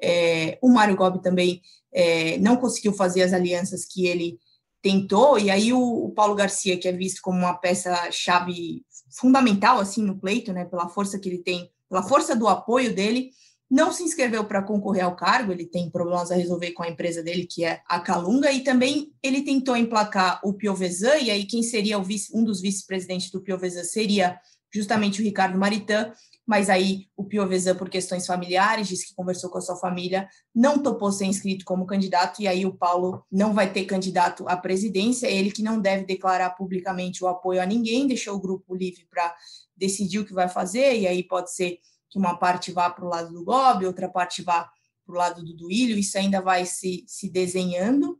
[0.02, 1.62] É, o Mário Gobi também
[1.92, 4.38] é, não conseguiu fazer as alianças que ele
[4.82, 10.02] tentou, e aí o, o Paulo Garcia, que é visto como uma peça-chave fundamental assim
[10.02, 13.30] no pleito, né, pela força que ele tem, pela força do apoio dele,
[13.70, 17.22] não se inscreveu para concorrer ao cargo, ele tem problemas a resolver com a empresa
[17.22, 21.62] dele, que é a Calunga, e também ele tentou emplacar o Piovesan, e aí quem
[21.62, 24.40] seria vice, um dos vice-presidentes do Piovesan seria
[24.72, 26.12] justamente o Ricardo Maritã,
[26.48, 30.82] mas aí o Piovesan, por questões familiares, disse que conversou com a sua família, não
[30.82, 35.26] topou ser inscrito como candidato, e aí o Paulo não vai ter candidato à presidência,
[35.26, 39.36] ele que não deve declarar publicamente o apoio a ninguém, deixou o grupo livre para
[39.76, 43.08] decidir o que vai fazer, e aí pode ser que uma parte vá para o
[43.08, 44.70] lado do Gobi, outra parte vá
[45.04, 48.18] para o lado do Duílio, isso ainda vai se, se desenhando,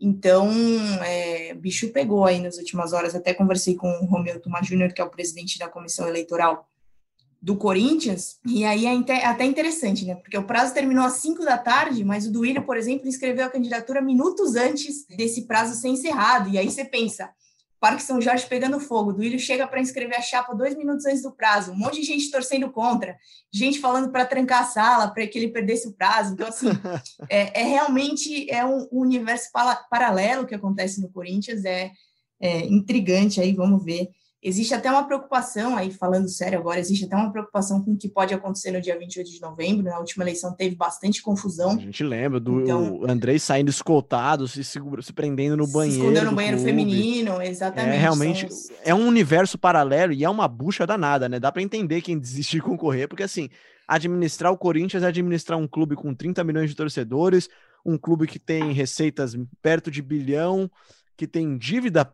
[0.00, 0.48] então,
[1.04, 3.16] é, bicho pegou aí nas últimas horas.
[3.16, 6.67] Até conversei com o Romeu Tomás Júnior, que é o presidente da comissão eleitoral
[7.40, 10.16] do Corinthians, e aí é até interessante, né?
[10.16, 13.50] Porque o prazo terminou às 5 da tarde, mas o Duílio, por exemplo, inscreveu a
[13.50, 16.48] candidatura minutos antes desse prazo ser encerrado.
[16.50, 17.30] E aí você pensa,
[17.80, 21.30] Parque São Jorge pegando fogo, Duílio chega para inscrever a chapa dois minutos antes do
[21.30, 23.16] prazo, um monte de gente torcendo contra,
[23.52, 26.34] gente falando para trancar a sala, para que ele perdesse o prazo.
[26.34, 26.66] Então, assim,
[27.30, 29.50] é, é realmente é um universo
[29.88, 31.92] paralelo que acontece no Corinthians, é,
[32.40, 34.08] é intrigante aí, vamos ver
[34.40, 38.08] Existe até uma preocupação, aí falando sério agora, existe até uma preocupação com o que
[38.08, 39.82] pode acontecer no dia 28 de novembro.
[39.82, 41.72] Na última eleição teve bastante confusão.
[41.72, 44.80] A gente lembra do então, Andrei saindo escoltado, se, se
[45.12, 45.94] prendendo no banheiro.
[45.94, 46.70] Se escondendo no banheiro clube.
[46.70, 47.96] feminino, exatamente.
[47.96, 48.76] É realmente são...
[48.84, 51.40] é um universo paralelo e é uma bucha danada, né?
[51.40, 53.48] Dá para entender quem desistir de concorrer, porque assim,
[53.88, 57.48] administrar o Corinthians é administrar um clube com 30 milhões de torcedores,
[57.84, 60.70] um clube que tem receitas perto de bilhão,
[61.16, 62.08] que tem dívida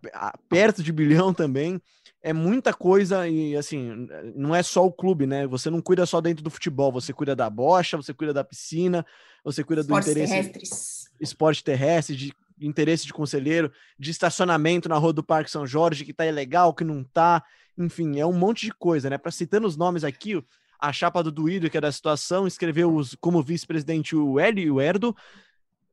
[0.48, 1.78] perto de bilhão também
[2.24, 5.46] é muita coisa e assim, não é só o clube, né?
[5.46, 9.04] Você não cuida só dentro do futebol, você cuida da bocha, você cuida da piscina,
[9.44, 11.10] você cuida Esportes do interesse terrestres.
[11.20, 16.14] esporte terrestre, de interesse de conselheiro, de estacionamento na rua do Parque São Jorge, que
[16.14, 17.44] tá ilegal, que não tá,
[17.76, 19.18] enfim, é um monte de coisa, né?
[19.18, 20.42] Para citando os nomes aqui,
[20.80, 24.70] a chapa do Duílio, que é da situação, escreveu os, como vice-presidente o Hélio e
[24.70, 25.14] o Erdo,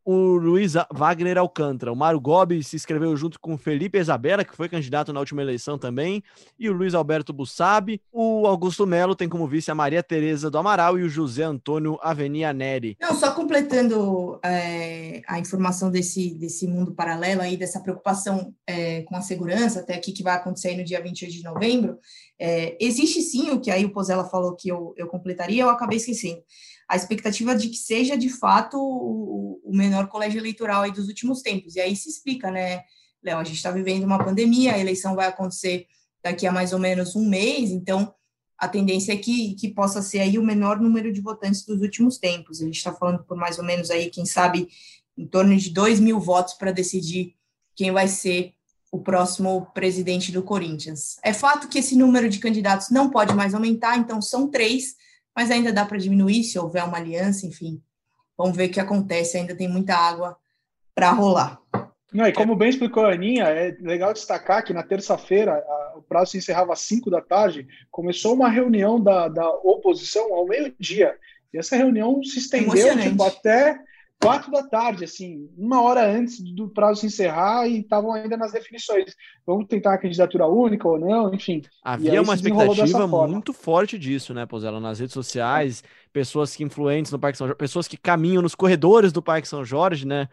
[0.04, 1.92] o Luiz Wagner Alcântara.
[1.92, 5.78] O Mário Gobi se inscreveu junto com Felipe Isabela, que foi candidato na última eleição
[5.78, 6.24] também,
[6.60, 8.02] e o Luiz Alberto Bussabi.
[8.12, 12.00] O Augusto Melo tem como vice a Maria Tereza do Amaral e o José Antônio
[12.02, 12.98] Avenia Neri.
[13.00, 19.16] Não, só completando é, a informação desse, desse mundo paralelo aí, dessa preocupação é, com
[19.16, 22.00] a segurança, até aqui que vai acontecer no dia 28 de novembro,
[22.40, 25.98] é, existe sim o que aí o Pozella falou que eu, eu completaria, eu acabei
[25.98, 26.42] esquecendo
[26.92, 31.42] a expectativa de que seja de fato o, o menor colégio eleitoral aí dos últimos
[31.42, 31.78] tempos.
[31.78, 32.84] E aí se explica, né,
[33.24, 33.38] Léo?
[33.38, 35.88] A gente está vivendo uma pandemia, a eleição vai acontecer
[36.22, 38.14] daqui a mais ou menos um mês, então
[38.58, 42.18] a tendência é que, que possa ser aí o menor número de votantes dos últimos
[42.18, 42.62] tempos.
[42.62, 44.68] A gente está falando por mais ou menos aí, quem sabe,
[45.18, 47.36] em torno de 2 mil votos para decidir
[47.74, 48.54] quem vai ser
[48.92, 51.16] o próximo presidente do Corinthians.
[51.24, 54.98] É fato que esse número de candidatos não pode mais aumentar, então são três,
[55.36, 57.82] mas ainda dá para diminuir se houver uma aliança, enfim.
[58.38, 60.38] Vamos ver o que acontece, ainda tem muita água
[60.94, 61.60] para rolar.
[62.14, 65.64] Não, e como bem explicou a Aninha, é legal destacar que na terça-feira,
[65.96, 70.46] o prazo se encerrava às 5 da tarde, começou uma reunião da, da oposição ao
[70.46, 71.16] meio-dia.
[71.54, 73.80] E essa reunião se estendeu tipo, até
[74.22, 78.52] quatro da tarde, assim, uma hora antes do prazo se encerrar e estavam ainda nas
[78.52, 79.16] definições.
[79.46, 81.62] Vamos tentar a candidatura única ou não, enfim.
[81.84, 87.20] Havia uma expectativa muito forte disso, né, Pozella, nas redes sociais, pessoas que influentes no
[87.20, 90.30] Parque São Jorge, pessoas que caminham nos corredores do Parque São Jorge, né,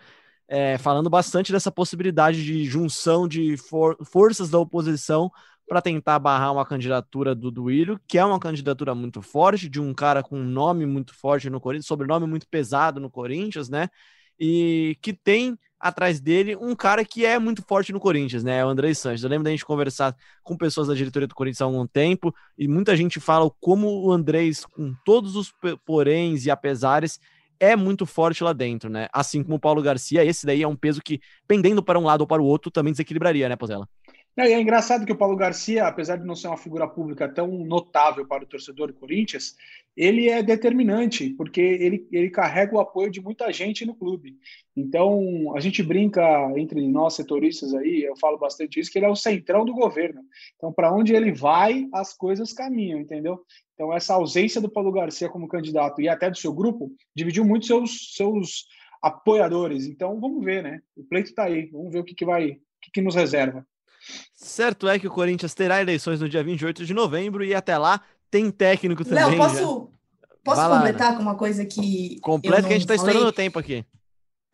[0.47, 5.31] é, falando bastante dessa possibilidade de junção de for forças da oposição
[5.69, 9.93] para tentar barrar uma candidatura do Duílio, que é uma candidatura muito forte, de um
[9.93, 13.89] cara com um nome muito forte no Corinthians, sobrenome muito pesado no Corinthians, né?
[14.39, 18.65] e que tem atrás dele um cara que é muito forte no Corinthians, né?
[18.65, 19.23] O André Sanches.
[19.23, 22.69] Eu lembro da gente conversar com pessoas da diretoria do Corinthians há algum tempo e
[22.69, 25.53] muita gente fala como o Andrés, com todos os
[25.85, 27.21] poréns e apesares,
[27.61, 29.09] é muito forte lá dentro, né?
[29.13, 32.21] Assim como o Paulo Garcia, esse daí é um peso que, pendendo para um lado
[32.21, 33.89] ou para o outro, também desequilibraria, né, Pozella?
[34.39, 37.49] É, é engraçado que o Paulo Garcia, apesar de não ser uma figura pública tão
[37.49, 39.57] notável para o torcedor do Corinthians,
[39.97, 44.39] ele é determinante, porque ele, ele carrega o apoio de muita gente no clube.
[44.77, 46.23] Então, a gente brinca
[46.57, 50.21] entre nós setoristas aí, eu falo bastante isso, que ele é o centrão do governo.
[50.55, 53.41] Então, para onde ele vai, as coisas caminham, entendeu?
[53.75, 57.67] Então, essa ausência do Paulo Garcia como candidato e até do seu grupo dividiu muito
[57.67, 58.67] seus, seus
[59.03, 59.87] apoiadores.
[59.87, 60.81] Então, vamos ver, né?
[60.97, 63.67] O pleito está aí, vamos ver o que, que vai, o que, que nos reserva.
[64.35, 68.01] Certo é que o Corinthians terá eleições no dia 28 de novembro e até lá
[68.31, 69.25] tem técnico também.
[69.25, 69.91] Léo, posso,
[70.45, 72.19] posso completar com uma coisa que.
[72.21, 73.85] Completo que a gente está estourando o tempo aqui.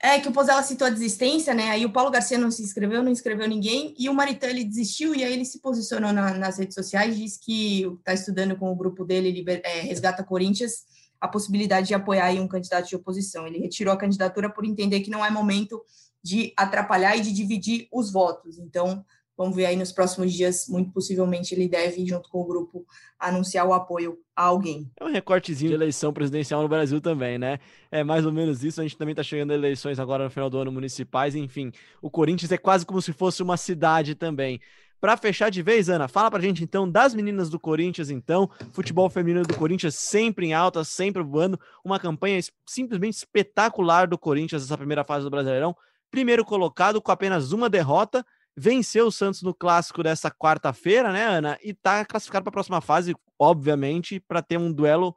[0.02, 1.70] É que o Pozella citou a desistência, né?
[1.70, 5.14] Aí o Paulo Garcia não se inscreveu, não inscreveu ninguém, e o Maritã ele desistiu,
[5.14, 8.76] e aí ele se posicionou na, nas redes sociais, diz que está estudando com o
[8.76, 10.84] grupo dele, Liber, é, Resgata Corinthians,
[11.18, 13.46] a possibilidade de apoiar um candidato de oposição.
[13.46, 15.82] Ele retirou a candidatura por entender que não é momento
[16.22, 18.58] de atrapalhar e de dividir os votos.
[18.58, 19.04] Então,
[19.36, 22.86] Vamos ver aí nos próximos dias, muito possivelmente ele deve, junto com o grupo,
[23.18, 24.88] anunciar o apoio a alguém.
[24.98, 27.58] É um recortezinho de eleição presidencial no Brasil também, né?
[27.90, 28.80] É mais ou menos isso.
[28.80, 31.34] A gente também está chegando a eleições agora no final do ano municipais.
[31.34, 34.60] Enfim, o Corinthians é quase como se fosse uma cidade também.
[35.00, 38.48] Para fechar de vez, Ana, fala pra gente então das meninas do Corinthians, então.
[38.72, 41.58] Futebol feminino do Corinthians sempre em alta, sempre voando.
[41.84, 45.76] Uma campanha simplesmente espetacular do Corinthians nessa primeira fase do Brasileirão.
[46.10, 48.24] Primeiro colocado com apenas uma derrota
[48.56, 51.58] venceu o Santos no clássico dessa quarta-feira, né, Ana?
[51.62, 55.14] E tá classificado para a próxima fase, obviamente, para ter um duelo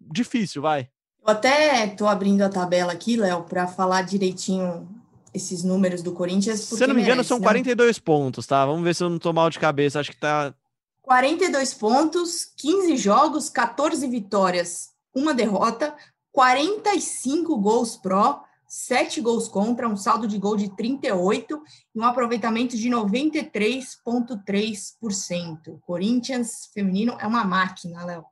[0.00, 0.88] difícil, vai.
[1.22, 4.88] Eu até tô abrindo a tabela aqui, Léo, para falar direitinho
[5.34, 6.60] esses números do Corinthians.
[6.60, 8.02] Se eu não me engano, merece, são 42 né?
[8.04, 8.64] pontos, tá?
[8.64, 10.00] Vamos ver se eu não tô mal de cabeça.
[10.00, 10.54] Acho que tá.
[11.02, 15.94] 42 pontos, 15 jogos, 14 vitórias, uma derrota,
[16.32, 21.62] 45 gols pró, sete gols contra, um saldo de gol de 38
[21.94, 25.78] e um aproveitamento de 93,3%.
[25.80, 28.24] Corinthians feminino é uma máquina, Léo.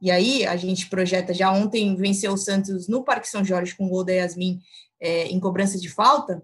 [0.00, 3.88] E aí, a gente projeta já ontem venceu o Santos no Parque São Jorge com
[3.88, 4.60] gol da Yasmin
[5.00, 6.42] é, em cobrança de falta.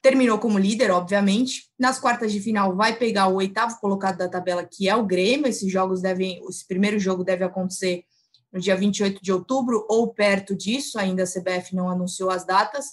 [0.00, 1.68] Terminou como líder, obviamente.
[1.78, 5.48] Nas quartas de final, vai pegar o oitavo colocado da tabela, que é o Grêmio.
[5.48, 8.04] Esses jogos devem, esse primeiro jogo deve acontecer
[8.52, 12.86] no dia 28 de outubro ou perto disso, ainda a CBF não anunciou as datas,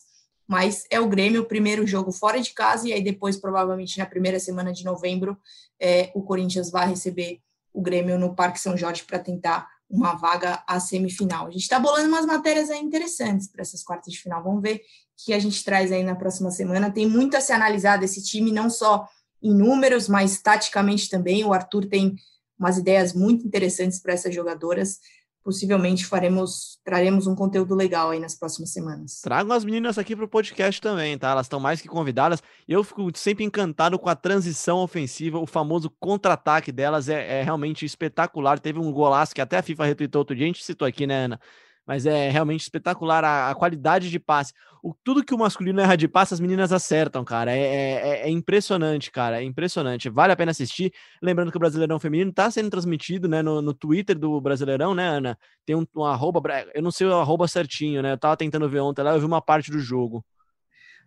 [0.47, 4.05] mas é o Grêmio, o primeiro jogo fora de casa, e aí depois, provavelmente na
[4.05, 5.37] primeira semana de novembro,
[5.79, 7.41] é, o Corinthians vai receber
[7.73, 11.47] o Grêmio no Parque São Jorge para tentar uma vaga à semifinal.
[11.47, 14.43] A gente está bolando umas matérias aí interessantes para essas quartas de final.
[14.43, 14.81] Vamos ver
[15.17, 16.91] que a gente traz aí na próxima semana.
[16.91, 19.07] Tem muito a se analisar desse time, não só
[19.41, 21.43] em números, mas taticamente também.
[21.43, 22.15] O Arthur tem
[22.57, 24.99] umas ideias muito interessantes para essas jogadoras
[25.45, 29.21] possivelmente faremos, traremos um conteúdo legal aí nas próximas semanas.
[29.21, 31.29] Trago as meninas aqui para o podcast também, tá?
[31.29, 32.41] Elas estão mais que convidadas.
[32.67, 37.85] Eu fico sempre encantado com a transição ofensiva, o famoso contra-ataque delas é, é, realmente
[37.85, 38.59] espetacular.
[38.59, 41.25] Teve um golaço que até a FIFA retweetou outro dia, a gente citou aqui, né,
[41.25, 41.39] Ana?
[41.87, 44.53] Mas é realmente espetacular a, a, qualidade de passe.
[44.81, 47.51] O, tudo que o masculino erra de passe, as meninas acertam, cara.
[47.51, 49.41] É, é, é, é, impressionante, cara.
[49.41, 50.09] É impressionante.
[50.09, 50.91] Vale a pena assistir.
[51.21, 55.07] Lembrando que o Brasileirão Feminino está sendo transmitido né, no, no Twitter do Brasileirão, né,
[55.07, 55.37] Ana?
[55.65, 56.41] Tem um, um arroba,
[56.73, 58.13] eu não sei o arroba certinho, né?
[58.13, 60.25] Eu tava tentando ver ontem lá, eu vi uma parte do jogo.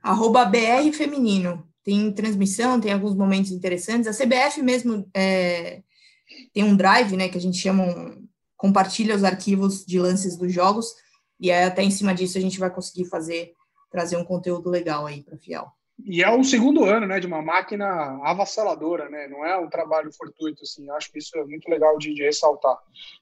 [0.02, 1.66] Arroba BR Feminino.
[1.82, 4.06] Tem transmissão, tem alguns momentos interessantes.
[4.06, 5.82] A CBF mesmo é,
[6.52, 8.27] tem um drive, né, que a gente chama um,
[8.58, 10.92] compartilha os arquivos de lances dos jogos
[11.40, 13.52] e aí, até em cima disso a gente vai conseguir fazer
[13.90, 15.66] trazer um conteúdo legal aí para Fiel.
[16.04, 17.86] E é o segundo ano, né, de uma máquina
[18.22, 19.26] avassaladora, né?
[19.28, 20.88] Não é um trabalho fortuito assim.
[20.90, 22.76] Acho que isso é muito legal de, de ressaltar.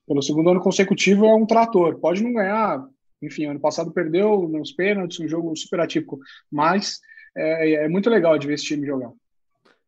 [0.06, 1.98] Pelo segundo ano consecutivo é um trator.
[1.98, 2.84] Pode não ganhar,
[3.22, 6.18] enfim, ano passado perdeu nos pênaltis, um jogo super atípico,
[6.50, 7.00] mas
[7.34, 9.12] é, é muito legal de ver esse time jogar.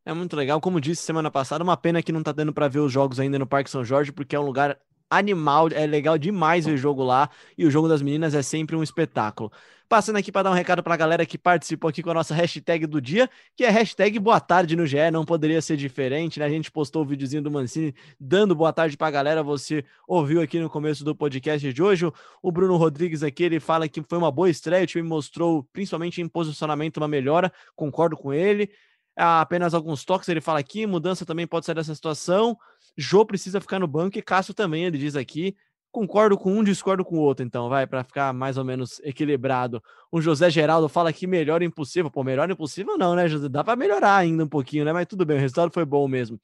[0.07, 2.79] É muito legal, como disse semana passada, uma pena que não tá dando para ver
[2.79, 4.79] os jogos ainda no Parque São Jorge, porque é um lugar
[5.11, 8.77] animal, é legal demais ver o jogo lá e o jogo das meninas é sempre
[8.77, 9.51] um espetáculo.
[9.89, 12.35] Passando aqui para dar um recado para a galera que participou aqui com a nossa
[12.35, 16.45] hashtag do dia, que é hashtag boa tarde no GE, não poderia ser diferente, né?
[16.45, 20.43] A gente postou o videozinho do Mancini dando boa tarde para a galera, você ouviu
[20.43, 22.05] aqui no começo do podcast de hoje.
[22.43, 26.21] O Bruno Rodrigues aqui, ele fala que foi uma boa estreia, o time mostrou, principalmente
[26.21, 28.71] em posicionamento, uma melhora, concordo com ele.
[29.17, 32.59] Há apenas alguns toques, ele fala aqui, mudança também pode sair dessa situação.
[32.97, 35.57] Jô precisa ficar no banco e Cássio também, ele diz aqui.
[35.91, 39.83] Concordo com um, discordo com o outro, então, vai, para ficar mais ou menos equilibrado.
[40.13, 42.11] O José Geraldo fala que melhor impossível.
[42.11, 43.49] Pô, melhor impossível não, né, José?
[43.49, 44.93] Dá para melhorar ainda um pouquinho, né?
[44.93, 46.39] Mas tudo bem, o resultado foi bom mesmo.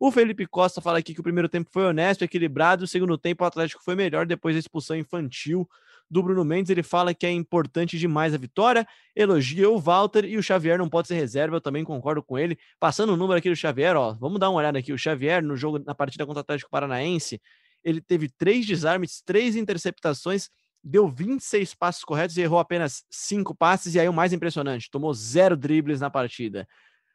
[0.00, 3.44] O Felipe Costa fala aqui que o primeiro tempo foi honesto, equilibrado, o segundo tempo
[3.44, 5.68] o Atlético foi melhor depois da expulsão infantil
[6.10, 6.70] do Bruno Mendes.
[6.70, 10.88] Ele fala que é importante demais a vitória, elogia o Walter e o Xavier não
[10.88, 11.56] pode ser reserva.
[11.56, 12.58] Eu também concordo com ele.
[12.78, 14.92] Passando o número aqui do Xavier, ó, vamos dar uma olhada aqui.
[14.92, 17.40] O Xavier, no jogo, na partida contra o Atlético Paranaense,
[17.84, 20.48] ele teve três desarmes, três interceptações,
[20.82, 23.94] deu 26 passos corretos e errou apenas cinco passes.
[23.94, 26.66] E aí o mais impressionante, tomou zero dribles na partida.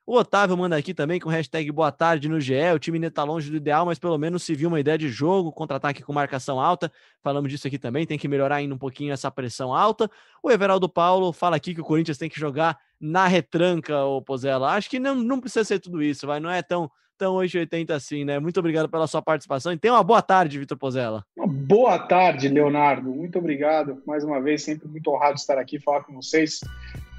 [0.06, 2.54] O Otávio manda aqui também com hashtag boa tarde no GE.
[2.76, 5.08] O time ainda está longe do ideal, mas pelo menos se viu uma ideia de
[5.08, 6.92] jogo, contra-ataque com marcação alta.
[7.22, 10.12] Falamos disso aqui também, tem que melhorar ainda um pouquinho essa pressão alta.
[10.44, 14.74] O Everaldo Paulo fala aqui que o Corinthians tem que jogar na retranca, o Pozella.
[14.74, 16.38] Acho que não, não precisa ser tudo isso, vai.
[16.38, 18.40] Não é tão, tão 880 assim, né?
[18.40, 21.26] Muito obrigado pela sua participação e tenha uma boa tarde, Vitor Pozella.
[21.38, 23.10] Boa tarde, Leonardo.
[23.10, 24.04] Muito obrigado.
[24.06, 26.60] Mais uma vez, sempre muito honrado estar aqui falar com vocês.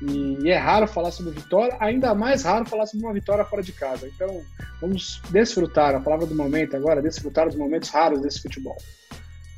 [0.02, 3.72] E é raro falar sobre vitória, ainda mais raro falar sobre uma vitória fora de
[3.72, 4.06] casa.
[4.06, 4.42] Então,
[4.80, 8.76] vamos desfrutar, a palavra do momento agora, desfrutar dos momentos raros desse futebol.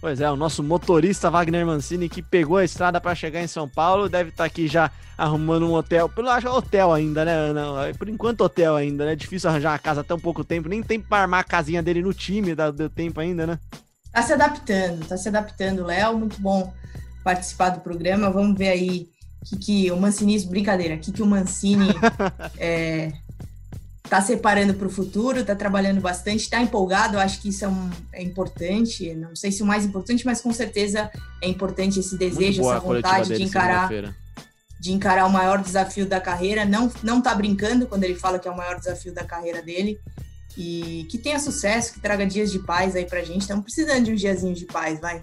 [0.01, 3.69] Pois é, o nosso motorista Wagner Mancini que pegou a estrada para chegar em São
[3.69, 6.09] Paulo deve estar tá aqui já arrumando um hotel.
[6.09, 7.53] Pelo acho hotel ainda, né?
[7.53, 9.17] Não, por enquanto hotel ainda, né?
[9.17, 12.13] Difícil arranjar uma casa tão pouco tempo, nem tem para armar a casinha dele no
[12.13, 13.59] time, deu tempo ainda, né?
[14.13, 16.73] Tá se adaptando, tá se adaptando, Léo, muito bom
[17.25, 18.31] participar do programa.
[18.31, 19.09] Vamos ver aí
[19.47, 21.89] que, que o Mancini, brincadeira, que, que o Mancini
[22.59, 23.13] é,
[24.09, 27.69] tá separando para o futuro, tá trabalhando bastante, está empolgado, eu acho que isso é,
[27.69, 32.19] um, é, importante, não sei se o mais importante, mas com certeza é importante esse
[32.19, 33.91] desejo, essa vontade de encarar
[34.79, 38.47] de encarar o maior desafio da carreira, não não tá brincando quando ele fala que
[38.47, 39.99] é o maior desafio da carreira dele.
[40.57, 43.43] E que tenha sucesso, que traga dias de paz aí pra gente.
[43.43, 45.21] Estamos precisando de uns diazinhos de paz, vai.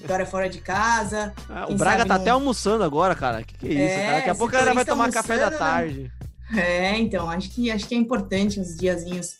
[0.00, 1.32] Vitória fora de casa.
[1.48, 3.42] Ah, o Braga tá até almoçando agora, cara.
[3.42, 4.16] Que que é isso, é, cara?
[4.16, 5.56] Daqui a pouco ela vai tomar café da né?
[5.56, 6.12] tarde.
[6.54, 9.36] É, então, acho que, acho que é importante uns diazinhos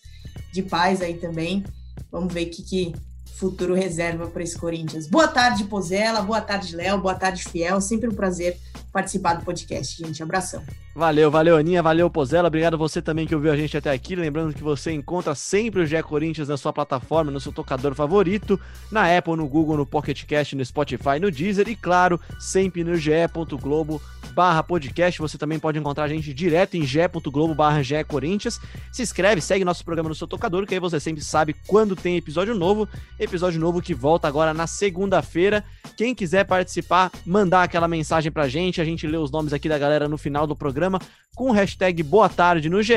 [0.53, 1.65] de paz aí também.
[2.11, 2.95] Vamos ver o que, que
[3.37, 5.07] futuro reserva para esse Corinthians.
[5.07, 6.23] Boa tarde, Pozela.
[6.23, 6.99] Boa tarde, Léo.
[6.99, 7.81] Boa tarde, Fiel.
[7.81, 8.59] Sempre um prazer
[8.93, 10.23] participar do podcast, gente.
[10.23, 10.63] Abração.
[10.95, 11.83] Valeu, valeu, Aninha.
[11.83, 12.49] Valeu, Pozela.
[12.49, 14.17] Obrigado você também que ouviu a gente até aqui.
[14.17, 18.59] Lembrando que você encontra sempre o GE Corinthians na sua plataforma, no seu tocador favorito,
[18.91, 22.97] na Apple, no Google, no Pocket Cast, no Spotify, no Deezer e, claro, sempre no
[22.97, 24.01] ge.globo
[24.37, 25.19] barra podcast.
[25.19, 28.61] Você também pode encontrar a gente direto em ge.globo barra Corinthians.
[28.93, 32.19] Se inscreve, segue nosso programa no seu tocador, que aí você sempre sabe quando tem
[32.19, 32.87] episódio novo.
[33.19, 35.65] Episódio novo que volta agora na segunda-feira.
[35.97, 38.79] Quem quiser participar, mandar aquela mensagem pra gente.
[38.79, 41.01] A gente lê os nomes aqui da galera no final do programa
[41.37, 42.95] com hashtag Boa Tarde no GE.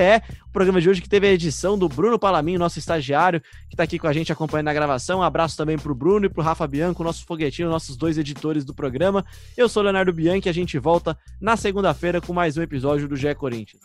[0.48, 3.84] O programa de hoje que teve a edição do Bruno Palaminho, nosso estagiário, que está
[3.84, 5.20] aqui com a gente acompanhando a gravação.
[5.20, 8.18] Um abraço também para o Bruno e para o Rafa Bianco, nosso foguetinho, nossos dois
[8.18, 9.26] editores do programa.
[9.58, 13.18] Eu sou Leonardo Bianchi e a gente volta na segunda-feira com mais um episódio do
[13.18, 13.82] GE Corinthians.